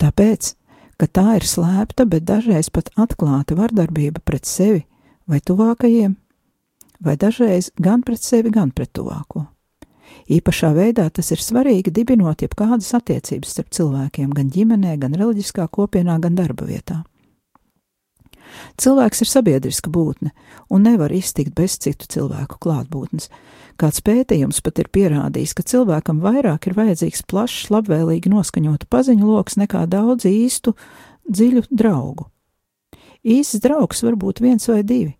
Tāpēc, 0.00 0.52
ka 0.98 1.06
tā 1.06 1.36
ir 1.38 1.46
slēpta, 1.46 2.06
bet 2.10 2.26
dažreiz 2.28 2.70
pat 2.74 2.90
atklāta 2.98 3.56
vardarbība 3.58 4.22
pret 4.24 4.48
sevi 4.48 4.84
vai 5.28 5.38
tuvākajiem, 5.40 6.16
vai 7.04 7.14
dažreiz 7.16 7.70
gan 7.78 8.02
pret 8.02 8.22
sevi, 8.24 8.50
gan 8.50 8.72
pret 8.74 8.90
tuvāko. 8.96 9.46
Īpašā 10.28 10.72
veidā 10.76 11.06
tas 11.12 11.30
ir 11.32 11.40
svarīgi 11.40 11.92
dibinot 11.94 12.42
jebkādas 12.44 12.90
attiecības 12.96 13.54
starp 13.54 13.70
cilvēkiem, 13.76 14.32
gan 14.36 14.50
ģimenē, 14.52 14.96
gan 15.00 15.14
reliģiskā 15.16 15.68
kopienā, 15.72 16.18
gan 16.20 16.36
darba 16.36 16.68
vietā. 16.68 17.02
Cilvēks 18.80 19.22
ir 19.22 19.28
sabiedriska 19.28 19.92
būtne 19.92 20.32
un 20.72 20.86
nevar 20.88 21.12
iztikt 21.12 21.54
bez 21.56 21.76
citu 21.82 22.08
cilvēku 22.08 22.58
klātbūtnes. 22.64 23.28
Kāds 23.78 24.02
pētījums 24.02 24.58
pat 24.66 24.80
ir 24.82 24.88
pierādījis, 24.90 25.52
ka 25.54 25.62
cilvēkam 25.62 26.18
vairāk 26.18 26.66
ir 26.66 26.74
vajadzīgs 26.74 27.22
plašs, 27.30 27.68
labvēlīgi 27.70 28.32
noskaņotu 28.32 28.88
paziņu 28.90 29.28
lokus 29.28 29.54
nekā 29.60 29.84
daudz 29.86 30.26
īstu, 30.26 30.74
dziļu 31.30 31.68
draugu. 31.70 32.26
Īsts 33.22 33.62
draugs 33.62 34.02
var 34.02 34.16
būt 34.18 34.40
viens 34.42 34.66
vai 34.70 34.82
divi, 34.82 35.12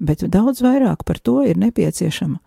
bet 0.00 0.24
daudz 0.24 0.62
vairāk 0.64 1.04
par 1.04 1.20
to 1.20 1.42
ir 1.44 1.60
nepieciešama 1.60 2.40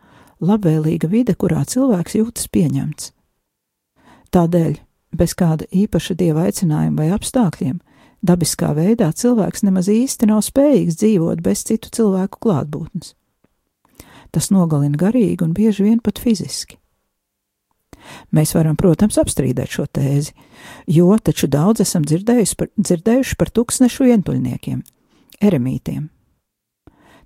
labvēlīga 0.46 1.10
vide, 1.12 1.36
kurā 1.38 1.62
cilvēks 1.68 2.18
jūtas 2.18 2.50
pieņemts. 2.52 3.12
Tādēļ, 4.34 4.80
bez 5.16 5.36
kāda 5.38 5.68
īpaša 5.72 6.18
dieva 6.20 6.48
aicinājuma 6.50 7.04
vai 7.04 7.12
apstākļiem, 7.16 7.78
dabiskā 8.26 8.74
veidā 8.76 9.12
cilvēks 9.14 9.64
nemaz 9.68 9.92
īsti 9.94 10.32
nav 10.32 10.42
spējīgs 10.48 10.98
dzīvot 11.00 11.46
bez 11.46 11.64
citu 11.70 11.94
cilvēku 11.94 12.42
klātbūtnes. 12.48 13.14
Tas 14.36 14.52
nogalina 14.52 15.00
garīgi 15.00 15.46
un 15.46 15.54
bieži 15.56 15.86
vien 15.86 16.02
pat 16.04 16.20
fiziski. 16.20 16.78
Mēs 18.36 18.52
varam, 18.54 18.76
protams, 18.78 19.18
apstrīdēt 19.18 19.72
šo 19.72 19.88
tēzi, 19.90 20.36
jo 20.92 21.08
taču 21.18 21.48
daudz 21.50 21.82
esam 21.82 22.04
dzirdējuši 22.06 22.58
par, 22.60 22.70
dzirdējuši 22.78 23.38
par 23.40 23.50
tūkstnešu 23.56 24.06
vientuļniekiem, 24.06 24.84
eremītiem. 25.42 26.10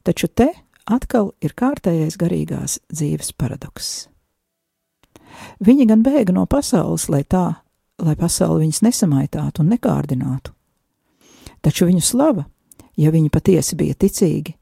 Taču 0.08 0.30
te 0.32 0.54
atkal 0.88 1.34
ir 1.44 1.58
kārtējais 1.58 2.16
garīgās 2.22 2.78
dzīves 2.94 3.34
paradoks. 3.36 4.08
Viņi 5.60 5.90
gan 5.90 6.06
bēga 6.06 6.36
no 6.38 6.46
pasaules, 6.50 7.10
lai 7.12 7.26
tā 7.28 7.50
lai 8.06 8.16
pasauli 8.20 8.66
viņus 8.66 8.84
nesamaitātu 8.86 9.64
un 9.64 9.74
nekārdinātu. 9.74 10.54
Taču 11.62 11.90
viņu 11.90 12.04
slava, 12.04 12.46
ja 13.00 13.12
viņi 13.12 13.32
patiesi 13.34 13.78
bija 13.80 13.98
ticīgi, 14.00 14.56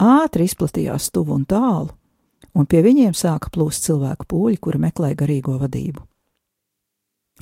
ātri 0.00 0.48
izplatījās 0.48 1.10
tuvu 1.12 1.36
un 1.36 1.46
tālu, 1.48 1.92
un 2.56 2.66
pie 2.66 2.82
viņiem 2.84 3.12
sāka 3.16 3.52
plūst 3.52 3.84
cilvēku 3.86 4.28
pūļi, 4.30 4.60
kuri 4.60 4.80
meklē 4.86 5.12
garīgo 5.18 5.58
vadību. 5.60 6.06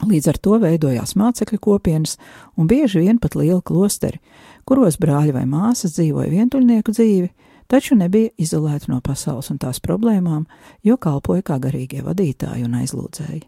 Līdz 0.07 0.29
ar 0.31 0.39
to 0.39 0.59
veidojās 0.63 1.17
mācekļu 1.19 1.59
kopienas 1.59 2.15
un 2.55 2.69
bieži 2.71 3.03
vien 3.03 3.19
pat 3.19 3.35
liela 3.35 3.63
klosteri, 3.63 4.21
kuros 4.69 4.99
brāļi 5.01 5.35
vai 5.35 5.43
māsas 5.51 5.97
dzīvoja 5.97 6.31
vientuļnieku 6.31 6.95
dzīvi, 6.95 7.31
taču 7.67 7.99
nebija 7.99 8.31
izolēti 8.39 8.93
no 8.93 9.01
pasaules 9.03 9.51
un 9.51 9.59
tās 9.59 9.83
problēmām, 9.83 10.47
jo 10.87 10.97
kalpoja 10.97 11.43
kā 11.51 11.59
garīgie 11.63 12.05
vadītāji 12.07 12.67
un 12.69 12.79
aizlūdzēji. 12.79 13.43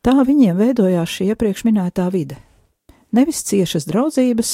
Tā 0.00 0.16
viņiem 0.26 0.56
veidojās 0.56 1.14
šī 1.14 1.30
iepriekš 1.34 1.66
minētā 1.68 2.08
vide. 2.10 2.40
Nevis 3.14 3.44
ciešas 3.46 3.86
draudzības, 3.86 4.52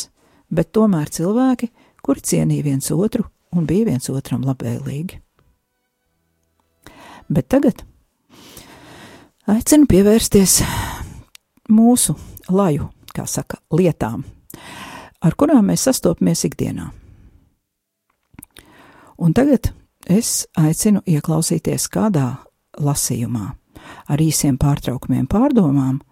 bet 0.50 0.72
tomēr 0.76 1.08
cilvēki, 1.12 1.70
kuri 2.06 2.22
cienīja 2.22 2.66
viens 2.68 2.90
otru 2.94 3.26
un 3.56 3.66
bija 3.66 3.88
viens 3.90 4.06
otram 4.12 4.44
labvēlīgi. 4.46 5.20
Bet 7.26 7.48
tagad 7.50 7.82
aicinu 9.50 9.88
pievērsties 9.90 10.60
mūsu 11.74 12.14
laju, 12.54 12.90
kā 13.14 13.26
saka, 13.26 13.58
lietām, 13.74 14.22
ar 15.22 15.34
kurām 15.34 15.66
mēs 15.72 15.88
sastopamies 15.88 16.46
ikdienā. 16.46 16.92
Un 19.16 19.32
tagad 19.34 19.72
es 20.06 20.44
aicinu 20.60 21.02
ieklausīties 21.08 21.88
kādā 21.90 22.28
lasījumā, 22.78 23.46
ar 24.12 24.22
īsiem 24.22 24.58
pārtraukumiem, 24.60 25.24
pārdomām, 25.26 26.02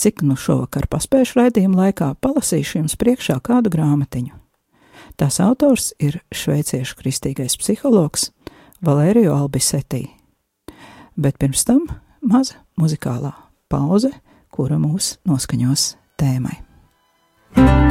cik 0.00 0.24
nu 0.26 0.34
šovakar 0.34 0.88
paspējušu 0.90 1.42
raidījumu 1.42 1.78
laikā 1.84 2.14
palasīšu 2.24 2.80
jums 2.80 2.96
priekšā 2.98 3.38
kādu 3.44 3.70
grāmatiņu. 3.74 4.43
Tās 5.20 5.40
autors 5.42 5.92
ir 6.02 6.20
šveiciešu 6.34 6.98
kristīgais 6.98 7.58
psihologs 7.60 8.30
Valēriju 8.84 9.32
Albisetī. 9.34 10.06
Bet 11.16 11.38
pirms 11.38 11.62
tam 11.68 11.86
maza 12.20 12.58
muzikālā 12.80 13.32
pauze, 13.70 14.10
kura 14.54 14.80
mūs 14.82 15.16
noskaņos 15.28 15.94
tēmai. 16.20 16.58
Mieru 17.54 17.83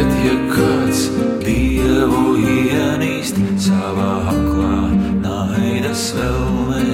Bet, 0.00 0.14
ja 0.24 0.32
kāds 0.48 1.00
dievu 1.44 2.38
ienīst 2.40 3.36
savā 3.60 4.30
aklā, 4.30 4.78
naidas 5.20 6.04
vēlmē, 6.16 6.84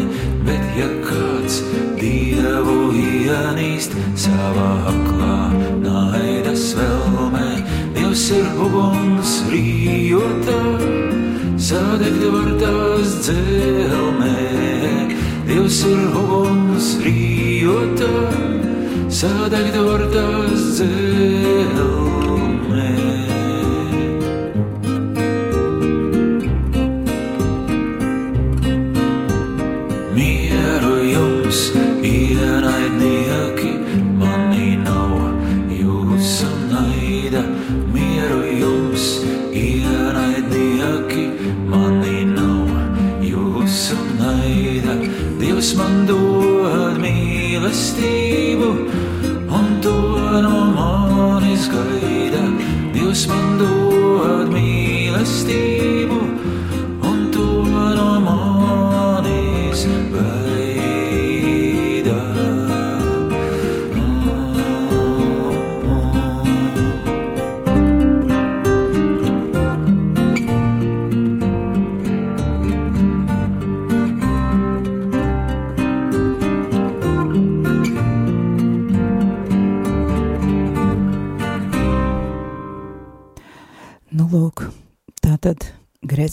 bet, 0.42 0.64
ja 0.74 0.88
kāds 1.04 1.60
dievu 2.00 2.88
ienīst 2.98 3.94
savā 4.18 4.72
aklā, 4.90 5.36
naidas 5.84 6.64
vēlmē, 6.74 7.46
Dievs 7.94 8.24
ir 8.34 8.48
uguns 8.66 9.36
rījotā, 9.52 10.58
sadegt 11.62 12.24
var 12.34 12.50
tās 12.58 13.20
dzelmē. 13.28 14.34
Dievs 15.46 15.78
ir 15.92 16.18
uguns 16.24 16.90
rījotā, 17.06 18.10
sadegt 19.22 19.78
var 19.78 20.10
tās 20.16 20.66
dzelmē. 20.80 21.95
Gaida. 51.72 52.44
Dievs 52.94 53.26
man 53.30 53.58
dod 53.60 54.52
mīlestību, 54.54 55.65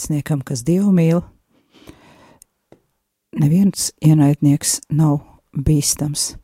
grēciniekam, 0.03 0.43
kas 0.43 0.63
dievu 0.63 0.91
mīl, 0.91 1.21
neviens 3.39 3.93
ienaidnieks 4.03 4.81
nav 4.91 5.21
bīstams. 5.55 6.35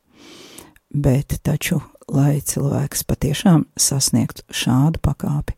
Bet 0.90 1.40
taču, 1.44 1.82
lai 2.08 2.40
cilvēks 2.42 3.04
patiešām 3.04 3.66
sasniegtu 3.78 4.44
šādu 4.50 5.00
pakāpi, 5.02 5.54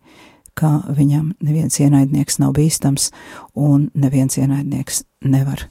ka 0.53 0.81
viņam 0.89 1.35
neviens 1.41 1.79
ienaidnieks 1.79 2.39
nav 2.39 2.53
bīstams 2.57 3.11
un 3.55 3.91
neviens 3.93 4.37
ienaidnieks 4.37 5.03
nevar 5.23 5.69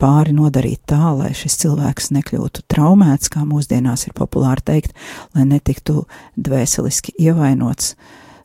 pāri 0.00 0.32
nodarīt 0.32 0.82
tā, 0.86 1.14
lai 1.14 1.32
šis 1.32 1.56
cilvēks 1.62 2.10
nekļūtu 2.10 2.66
traumēts, 2.68 3.30
kā 3.30 3.44
mūsdienās 3.44 4.06
ir 4.08 4.14
populāri 4.16 4.64
teikt, 4.64 4.92
lai 5.34 5.46
netiktu 5.46 6.06
dvēseliski 6.36 7.14
ievainots 7.20 7.94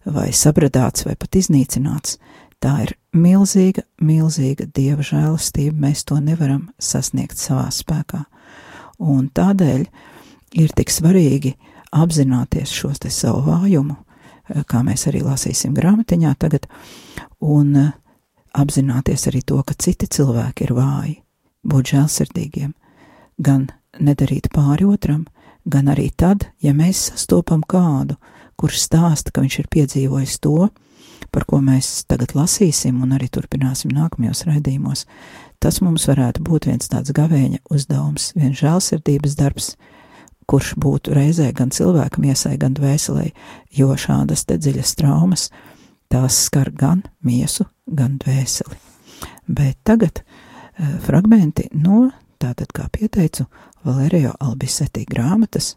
vai 0.06 0.30
sabradāts 0.32 1.06
vai 1.06 1.16
pat 1.20 1.36
iznīcināts. 1.36 2.20
Tā 2.66 2.80
ir 2.82 2.96
milzīga, 3.14 3.84
milzīga 4.02 4.66
dieva 4.74 5.04
žēlastība. 5.06 5.76
Mēs 5.84 6.02
to 6.10 6.18
nevaram 6.18 6.72
sasniegt 6.82 7.38
savā 7.38 7.68
spēkā. 7.70 8.24
Un 9.06 9.28
tādēļ 9.30 9.84
ir 10.58 10.72
tik 10.74 10.90
svarīgi 10.90 11.52
apzināties 11.94 12.74
te 13.00 13.12
savu 13.14 13.44
vājumu, 13.46 13.96
eh, 14.50 14.64
kā 14.64 14.82
mēs 14.82 15.06
arī 15.12 15.22
lasīsim 15.22 15.76
grāmatiņā 15.76 16.34
tagad, 16.40 16.66
un 17.40 17.76
eh, 17.76 17.92
apzināties 18.56 19.28
arī 19.28 19.44
to, 19.46 19.62
ka 19.62 19.76
citi 19.78 20.08
cilvēki 20.08 20.66
ir 20.66 20.74
vāji, 20.74 21.22
būt 21.68 21.94
žēlsirdīgiem, 21.94 22.74
gan 23.38 23.70
nedarīt 24.00 24.50
pāri 24.50 24.90
otram, 24.90 25.28
gan 25.70 25.86
arī 25.86 26.10
tad, 26.18 26.48
ja 26.62 26.74
mēs 26.74 27.12
sastopam 27.12 27.62
kādu, 27.62 28.18
kurš 28.58 28.88
stāsta, 28.88 29.32
ka 29.32 29.42
viņš 29.42 29.60
ir 29.60 29.68
piedzīvojis 29.70 30.40
to, 30.40 30.70
par 31.32 31.46
ko 31.50 31.62
mēs 31.64 32.06
tagad 32.10 32.36
lasīsim 32.38 33.02
un 33.04 33.16
arī 33.16 33.30
turpināsim 33.32 33.94
nākamajos 33.96 34.46
raidījumos, 34.50 35.06
tas 35.64 35.82
mums 35.82 36.08
varētu 36.10 36.44
būt 36.46 36.70
viens 36.70 36.90
tāds 36.92 37.14
gavēņa 37.16 37.64
uzdevums, 37.72 38.32
viens 38.38 38.60
žēlsirdības 38.62 39.38
darbs, 39.40 39.70
kurš 40.50 40.76
būtu 40.82 41.16
reizē 41.16 41.50
gan 41.58 41.72
cilvēkam 41.74 42.28
iesai, 42.30 42.56
gan 42.62 42.76
dvēselē, 42.78 43.30
jo 43.74 43.96
šādas 43.98 44.46
te 44.46 44.60
dziļas 44.62 44.94
traumas 45.00 45.50
tās 46.12 46.44
skar 46.48 46.70
gan 46.72 47.02
miesu, 47.26 47.66
gan 47.86 48.20
dvēseli. 48.22 48.78
Bet 49.48 49.80
tagad 49.88 50.22
uh, 50.22 51.00
fragmenti 51.06 51.70
no, 51.74 52.10
tātad 52.42 52.72
kā 52.76 52.88
pieteicu, 52.94 53.48
Valerijo 53.86 54.34
Albisetī 54.42 55.06
grāmatas 55.10 55.76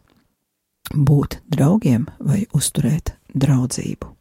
būt 0.93 1.41
draugiem 1.49 2.07
vai 2.19 2.45
uzturēt 2.57 3.13
draudzību. 3.33 4.18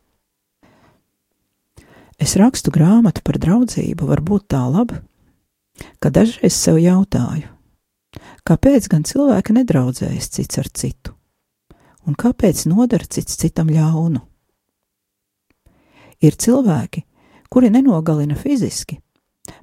Es 2.18 2.34
rakstu 2.34 2.72
grāmatu 2.74 3.22
par 3.22 3.38
draudzību, 3.38 4.08
varbūt 4.10 4.48
tā 4.50 4.64
laba, 4.66 4.98
ka 6.02 6.10
dažreiz 6.10 6.56
sev 6.58 6.80
jautāju, 6.82 7.46
kāpēc 8.48 8.88
gan 8.90 9.04
cilvēki 9.06 9.54
nedraudzējas 9.60 10.30
cits 10.34 10.58
ar 10.58 10.70
citu, 10.74 11.14
un 12.06 12.18
kāpēc 12.18 12.64
nodara 12.66 13.06
cits 13.06 13.38
citam 13.38 13.70
ļaunu? 13.70 14.24
Ir 16.18 16.34
cilvēki, 16.34 17.04
kuri 17.46 17.70
nenogalina 17.70 18.34
fiziski, 18.34 18.98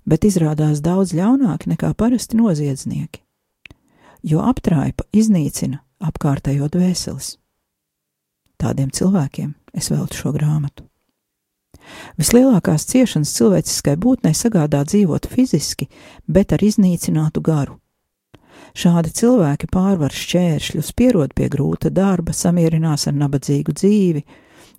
bet 0.08 0.24
izrādās 0.24 0.80
daudz 0.80 1.12
ļaunāki 1.12 1.74
nekā 1.76 1.92
parasti 2.00 2.40
noziedznieki, 2.40 3.20
jo 4.24 4.40
aptraipa 4.48 5.04
iznīcina 5.12 5.84
apkārtējo 6.00 6.72
dvēseles. 6.72 7.36
Tādiem 8.56 8.96
cilvēkiem 8.96 9.52
es 9.76 9.92
veltu 9.92 10.24
šo 10.24 10.32
grāmatu. 10.32 10.88
Vislielākās 12.20 12.86
ciešanas 12.90 13.34
cilvēciskai 13.38 13.96
būtnei 14.02 14.34
sagādā 14.38 14.84
dzīvot 14.88 15.28
fiziski, 15.32 15.90
bet 16.28 16.54
ar 16.56 16.64
iznīcinātu 16.66 17.44
garu. 17.46 17.80
Šādi 18.76 19.12
cilvēki 19.16 19.70
pārvar 19.72 20.12
šķēršļus, 20.12 20.92
pierod 21.00 21.34
pie 21.36 21.48
grūta 21.52 21.92
darba, 21.94 22.34
samierinās 22.36 23.08
ar 23.08 23.16
nabadzīgu 23.16 23.76
dzīvi, 23.76 24.26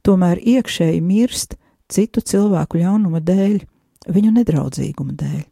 tomēr 0.05 0.43
iekšēji 0.43 1.01
mirst 1.01 1.57
citu 1.89 2.21
cilvēku 2.21 2.83
ļaunuma 2.83 3.23
dēļ, 3.25 3.59
viņu 4.13 4.35
nedraudzīguma 4.37 5.17
dēļ. 5.17 5.43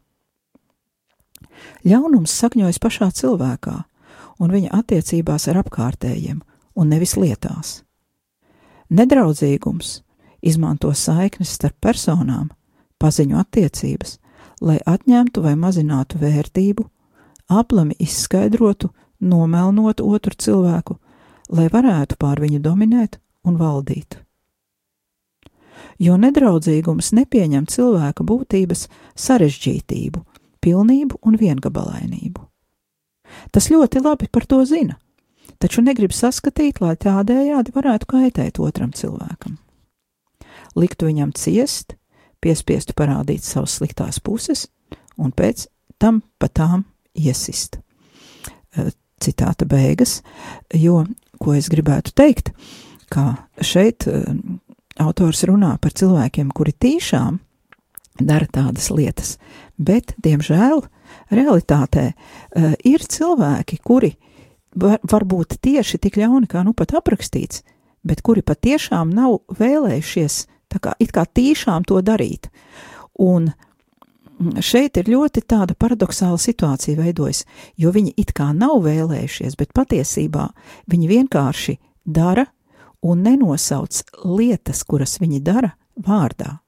Ļaunums 1.89 2.33
sakņojas 2.41 2.81
pašā 2.83 3.09
cilvēkā 3.15 3.75
un 4.41 4.51
viņa 4.51 4.73
attiecībās 4.75 5.47
ar 5.51 5.61
apkārtējiem, 5.63 6.41
un 6.75 6.91
nevis 6.91 7.15
lietās. 7.19 7.79
Nedraudzīgums 8.93 10.01
izmanto 10.45 10.93
saiknes 10.93 11.55
starp 11.57 11.77
personām, 11.81 12.49
paziņu 13.01 13.39
attiecības, 13.41 14.19
lai 14.61 14.77
atņemtu 14.85 15.43
vai 15.43 15.55
mazinātu 15.59 16.19
vērtību, 16.21 16.85
aplami 17.49 17.97
izskaidrotu, 17.99 18.91
nomelnot 19.19 20.01
otru 20.01 20.35
cilvēku, 20.37 20.97
lai 21.49 21.67
varētu 21.71 22.17
pār 22.19 22.41
viņu 22.43 22.61
dominēt 22.61 23.19
un 23.45 23.57
valdīt. 23.57 24.19
Jo 25.99 26.17
nedraudzīgums 26.19 27.13
nepieņem 27.15 27.67
cilvēka 27.71 28.23
būtības 28.27 28.87
sarežģītību, 29.15 30.21
pilnību 30.63 31.19
un 31.23 31.37
viengabalainību. 31.39 32.43
Tas 33.51 33.69
ļoti 33.71 34.03
labi 34.03 34.29
par 34.31 34.45
to 34.47 34.61
zina, 34.67 34.97
taču 35.59 35.83
negrib 35.83 36.13
saskatīt, 36.15 36.81
lai 36.83 36.95
tādējādi 36.99 37.75
varētu 37.75 38.11
kaitēt 38.11 38.59
otram 38.63 38.91
cilvēkam 38.95 39.55
liktu 40.75 41.09
viņam 41.09 41.33
ciest, 41.37 41.95
piespiestu 42.43 42.95
parādīt 42.97 43.45
savas 43.45 43.77
sliktās 43.79 44.19
puses 44.23 44.67
un 45.17 45.31
pēc 45.31 45.67
tam 46.01 46.21
pa 46.39 46.49
tām 46.51 46.85
iesist. 47.15 47.79
Citāta 49.23 49.65
beigas, 49.65 50.19
jo, 50.75 51.05
ko 51.39 51.55
es 51.55 51.69
gribētu 51.71 52.11
teikt, 52.15 52.51
ka 53.09 53.47
šeit 53.63 54.03
autors 54.99 55.45
runā 55.47 55.75
par 55.81 55.95
cilvēkiem, 55.95 56.51
kuri 56.55 56.75
tīšām 56.75 57.39
dara 58.19 58.47
tādas 58.51 58.89
lietas, 58.91 59.35
bet, 59.77 60.13
diemžēl, 60.23 60.83
realitātē 61.31 62.11
ir 62.83 63.07
cilvēki, 63.15 63.79
kuri 63.83 64.13
var, 64.75 64.99
varbūt 65.03 65.57
tieši 65.63 65.99
tik 66.03 66.19
ļauni, 66.19 66.47
kā 66.51 66.63
nu 66.67 66.75
pat 66.75 66.95
aprakstīts, 66.99 67.63
bet 68.05 68.21
kuri 68.25 68.43
patiešām 68.45 69.11
nav 69.15 69.41
vēlējušies 69.59 70.43
tā 70.75 70.81
kā 70.83 70.95
it 70.99 71.13
kā 71.15 71.25
tīšām 71.25 71.87
to 71.87 72.01
darīt. 72.05 72.49
Un 73.23 73.53
šeit 74.59 74.99
ir 74.99 75.09
ļoti 75.11 75.45
tāda 75.47 75.75
paradoxāla 75.79 76.39
situācija 76.41 76.99
veidojas, 76.99 77.45
jo 77.79 77.93
viņi 77.95 78.13
it 78.19 78.35
kā 78.35 78.51
nav 78.53 78.83
vēlējušies, 78.85 79.55
bet 79.55 79.73
patiesībā 79.75 80.49
viņi 80.91 81.11
vienkārši 81.11 81.77
dara 82.05 82.45
un 83.05 83.23
nenosauc 83.23 84.01
lietas, 84.25 84.83
kuras 84.83 85.19
viņi 85.21 85.41
dara, 85.45 85.75
vārdā. 85.95 86.59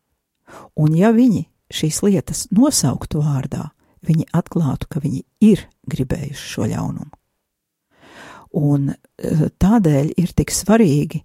Un 0.79 0.95
ja 0.95 1.11
viņi 1.11 1.47
šīs 1.73 2.01
lietas 2.05 2.45
nosauktu 2.55 3.21
vārdā, 3.25 3.71
viņi 4.07 4.29
atklātu, 4.35 4.87
ka 4.87 5.01
viņi 5.03 5.23
ir 5.43 5.65
gribējuši 5.89 6.51
šo 6.53 6.67
ļaunumu. 6.71 7.11
Un 8.57 8.93
eh, 8.93 9.47
tādēļ 9.59 10.13
ir 10.17 10.31
tik 10.37 10.53
svarīgi 10.55 11.23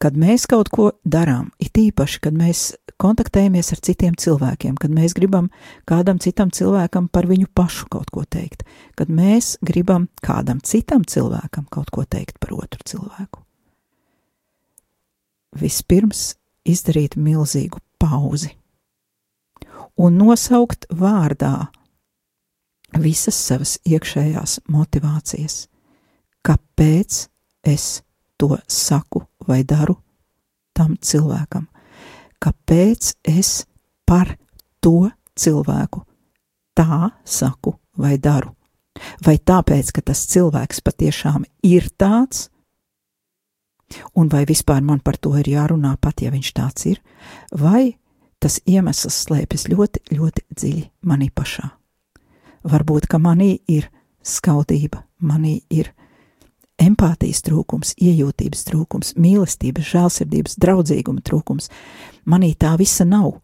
kad 0.00 0.16
mēs 0.18 0.46
kaut 0.50 0.70
ko 0.72 0.90
darām, 1.06 1.50
it 1.62 1.78
īpaši, 1.78 2.20
kad 2.26 2.36
mēs 2.36 2.72
kontaktējamies 3.00 3.72
ar 3.74 3.82
citiem 3.86 4.16
cilvēkiem, 4.18 4.76
kad 4.80 4.92
mēs 4.92 5.14
gribam 5.16 5.50
kādam 5.88 6.18
citam 6.22 6.50
cilvēkam 6.54 7.08
par 7.12 7.28
viņu 7.30 7.48
pašu 7.54 7.88
kaut 7.92 8.10
ko 8.14 8.24
teikt, 8.24 8.64
kad 8.98 9.12
mēs 9.12 9.56
gribam 9.64 10.08
kādam 10.24 10.60
citam 10.64 11.04
cilvēkam 11.06 11.68
kaut 11.70 11.92
ko 11.94 12.06
teikt 12.08 12.40
par 12.42 12.56
otru 12.56 12.82
cilvēku. 12.86 13.42
Vispirms 15.56 16.34
izdarīt 16.66 17.16
milzīgu 17.16 17.80
pauzi 18.02 18.52
un 19.96 20.18
nosaukt 20.18 20.88
vārdā 20.92 21.68
visas 23.00 23.38
savas 23.38 23.76
iekšējās 23.86 24.60
motivācijas, 24.72 25.66
kāpēc 26.44 27.22
es 27.66 27.86
to 28.40 28.56
saku 28.68 29.24
vai 29.48 29.62
daru 29.64 29.96
tam 30.76 30.96
cilvēkam. 31.00 31.66
Kāpēc 32.42 33.14
es 33.32 33.64
par 34.06 34.34
to 34.84 35.08
cilvēku 35.36 36.04
tā 36.76 37.10
saku 37.24 37.76
vai 37.96 38.16
daru? 38.18 38.52
Vai 39.24 39.36
tāpēc, 39.36 39.92
ka 39.92 40.02
tas 40.04 40.24
cilvēks 40.30 40.80
patiešām 40.84 41.44
ir 41.64 41.88
tāds, 42.00 42.48
un 44.16 44.28
vai 44.32 44.44
vispār 44.48 44.82
man 44.82 45.00
par 45.04 45.18
to 45.20 45.34
ir 45.40 45.48
jārunā 45.48 45.96
pat, 46.00 46.22
ja 46.24 46.32
viņš 46.32 46.52
tāds 46.56 46.88
ir, 46.88 47.02
vai 47.52 47.96
tas 48.40 48.58
iemesls 48.68 49.16
slēpjas 49.26 49.68
ļoti, 49.72 50.02
ļoti 50.16 50.44
dziļi 50.52 50.84
manī 51.08 51.28
pašā. 51.34 51.68
Varbūt, 52.66 53.06
ka 53.06 53.20
manī 53.22 53.56
ir 53.70 53.88
skaudība, 54.26 55.04
manī 55.22 55.60
ir 55.70 55.92
empātijas 56.82 57.42
trūkums, 57.46 57.94
iejūtības 58.00 58.64
trūkums, 58.68 59.14
mīlestības, 59.20 59.88
žēlsirdības, 59.92 60.56
draudzīguma 60.60 61.24
trūkums. 61.24 61.70
Manī 62.28 62.52
tā 62.58 62.74
visa 62.80 63.06
nav, 63.08 63.38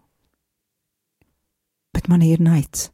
bet 1.94 2.08
manī 2.12 2.32
ir 2.36 2.42
naids. 2.44 2.90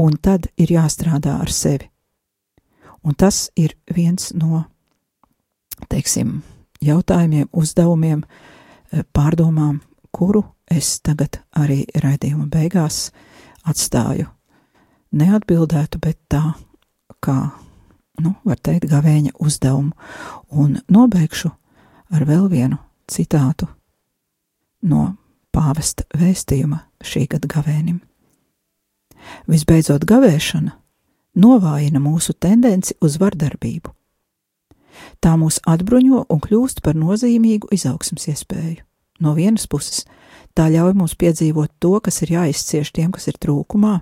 Un 0.00 0.16
tad 0.22 0.48
ir 0.56 0.72
jāstrādā 0.72 1.40
ar 1.42 1.50
sevi. 1.52 1.90
Un 3.04 3.16
tas 3.16 3.48
ir 3.56 3.74
viens 3.88 4.30
no, 4.36 4.64
teiksim, 5.88 6.42
jautājumiem, 6.84 7.48
uzdevumiem, 7.52 8.24
eh, 8.92 9.04
pārdomām, 9.16 9.80
kuru 10.12 10.44
es 10.70 11.00
tagad 11.00 11.40
arī 11.56 11.84
raidījuma 11.94 12.48
beigās 12.52 13.10
atstāju. 13.64 14.28
Neatbildētu, 15.12 15.98
bet 15.98 16.18
tā 16.28 16.54
kā 17.24 17.50
nu, 18.24 18.34
var 18.44 18.60
teikt, 18.60 18.88
gavēņa 18.90 19.36
uzdevumu. 19.40 19.92
Un 20.50 20.78
nobeigšu 20.88 21.50
ar 22.10 22.26
vēl 22.28 22.48
vienu 22.52 22.78
citātu 23.10 23.68
no 24.82 25.14
pāvesta 25.54 26.06
vēstījuma 26.16 26.84
šī 27.04 27.26
gada 27.34 27.50
gavēnim. 27.50 28.00
Visbeidzot, 29.50 30.06
gavēšana 30.08 30.76
novājina 31.40 32.00
mūsu 32.02 32.34
tendenci 32.34 32.96
uz 33.04 33.18
vardarbību. 33.20 33.92
Tā 35.20 35.36
mūs 35.40 35.60
atbruņo 35.68 36.24
un 36.28 36.40
kļūst 36.42 36.82
par 36.84 36.96
nozīmīgu 36.98 37.70
izaugsmas 37.74 38.26
iespēju. 38.32 38.82
No 39.20 39.34
vienas 39.36 39.66
puses, 39.68 40.06
tā 40.56 40.70
ļauj 40.72 40.94
mums 40.96 41.14
piedzīvot 41.20 41.76
to, 41.78 41.98
kas 42.00 42.22
ir 42.24 42.34
jāizcieš 42.36 42.92
tiem, 42.96 43.10
kas 43.12 43.28
ir 43.28 43.36
trūkumā, 43.40 44.00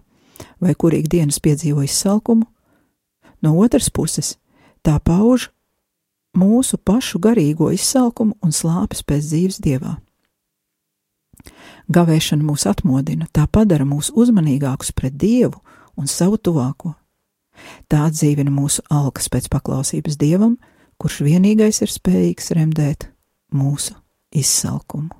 vai 0.62 0.74
kuri 0.78 1.02
ikdienas 1.02 1.40
piedzīvo 1.42 1.82
izsalkumu. 1.86 2.46
No 3.42 3.54
otras 3.62 3.90
puses, 3.90 4.36
tā 4.82 4.98
pauž 4.98 5.48
mūsu 6.38 6.78
pašu 6.78 7.20
garīgo 7.22 7.70
izsalkumu 7.74 8.36
un 8.42 8.54
slāpes 8.54 9.04
pēc 9.06 9.26
dzīves 9.30 9.60
dievā. 9.64 9.96
Gavēšana 11.88 12.44
mūs 12.44 12.66
atmodina, 12.68 13.28
tā 13.32 13.46
padara 13.50 13.86
mūs 13.88 14.10
uzmanīgākus 14.12 14.92
pret 14.92 15.14
dievu 15.16 15.62
un 15.96 16.10
savu 16.10 16.36
tuvāko. 16.36 16.94
Tā 17.90 18.04
atdzīvina 18.06 18.52
mūsu 18.54 18.84
alkas 18.92 19.30
pēc 19.32 19.48
paklausības 19.50 20.18
dievam, 20.20 20.58
kurš 20.98 21.22
vienīgais 21.26 21.80
ir 21.82 21.90
spējīgs 21.90 22.52
remdēt 22.58 23.08
mūsu 23.54 23.96
izsalkumu. 24.34 25.10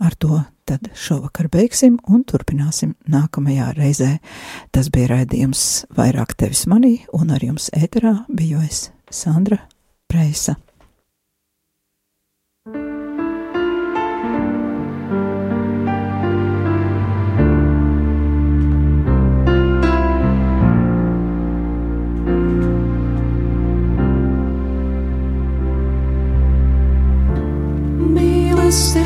Ar 0.00 0.16
to 0.16 0.38
tad 0.70 0.86
šovakar 0.94 1.48
beigsim 1.50 1.96
un 2.06 2.22
turpināsim 2.22 2.92
nākamajā 3.10 3.72
reizē. 3.74 4.10
Tas 4.70 4.90
bija 4.94 5.16
raidījums 5.16 5.64
vairāk 5.98 6.36
tevis 6.38 6.66
manī, 6.70 7.00
un 7.16 7.34
ar 7.34 7.42
jums 7.42 7.72
ēterā 7.74 8.20
biju 8.30 8.62
es 8.62 8.90
Sandra 9.10 9.64
Preisa. 10.06 10.54
Mīlestība. 28.14 28.99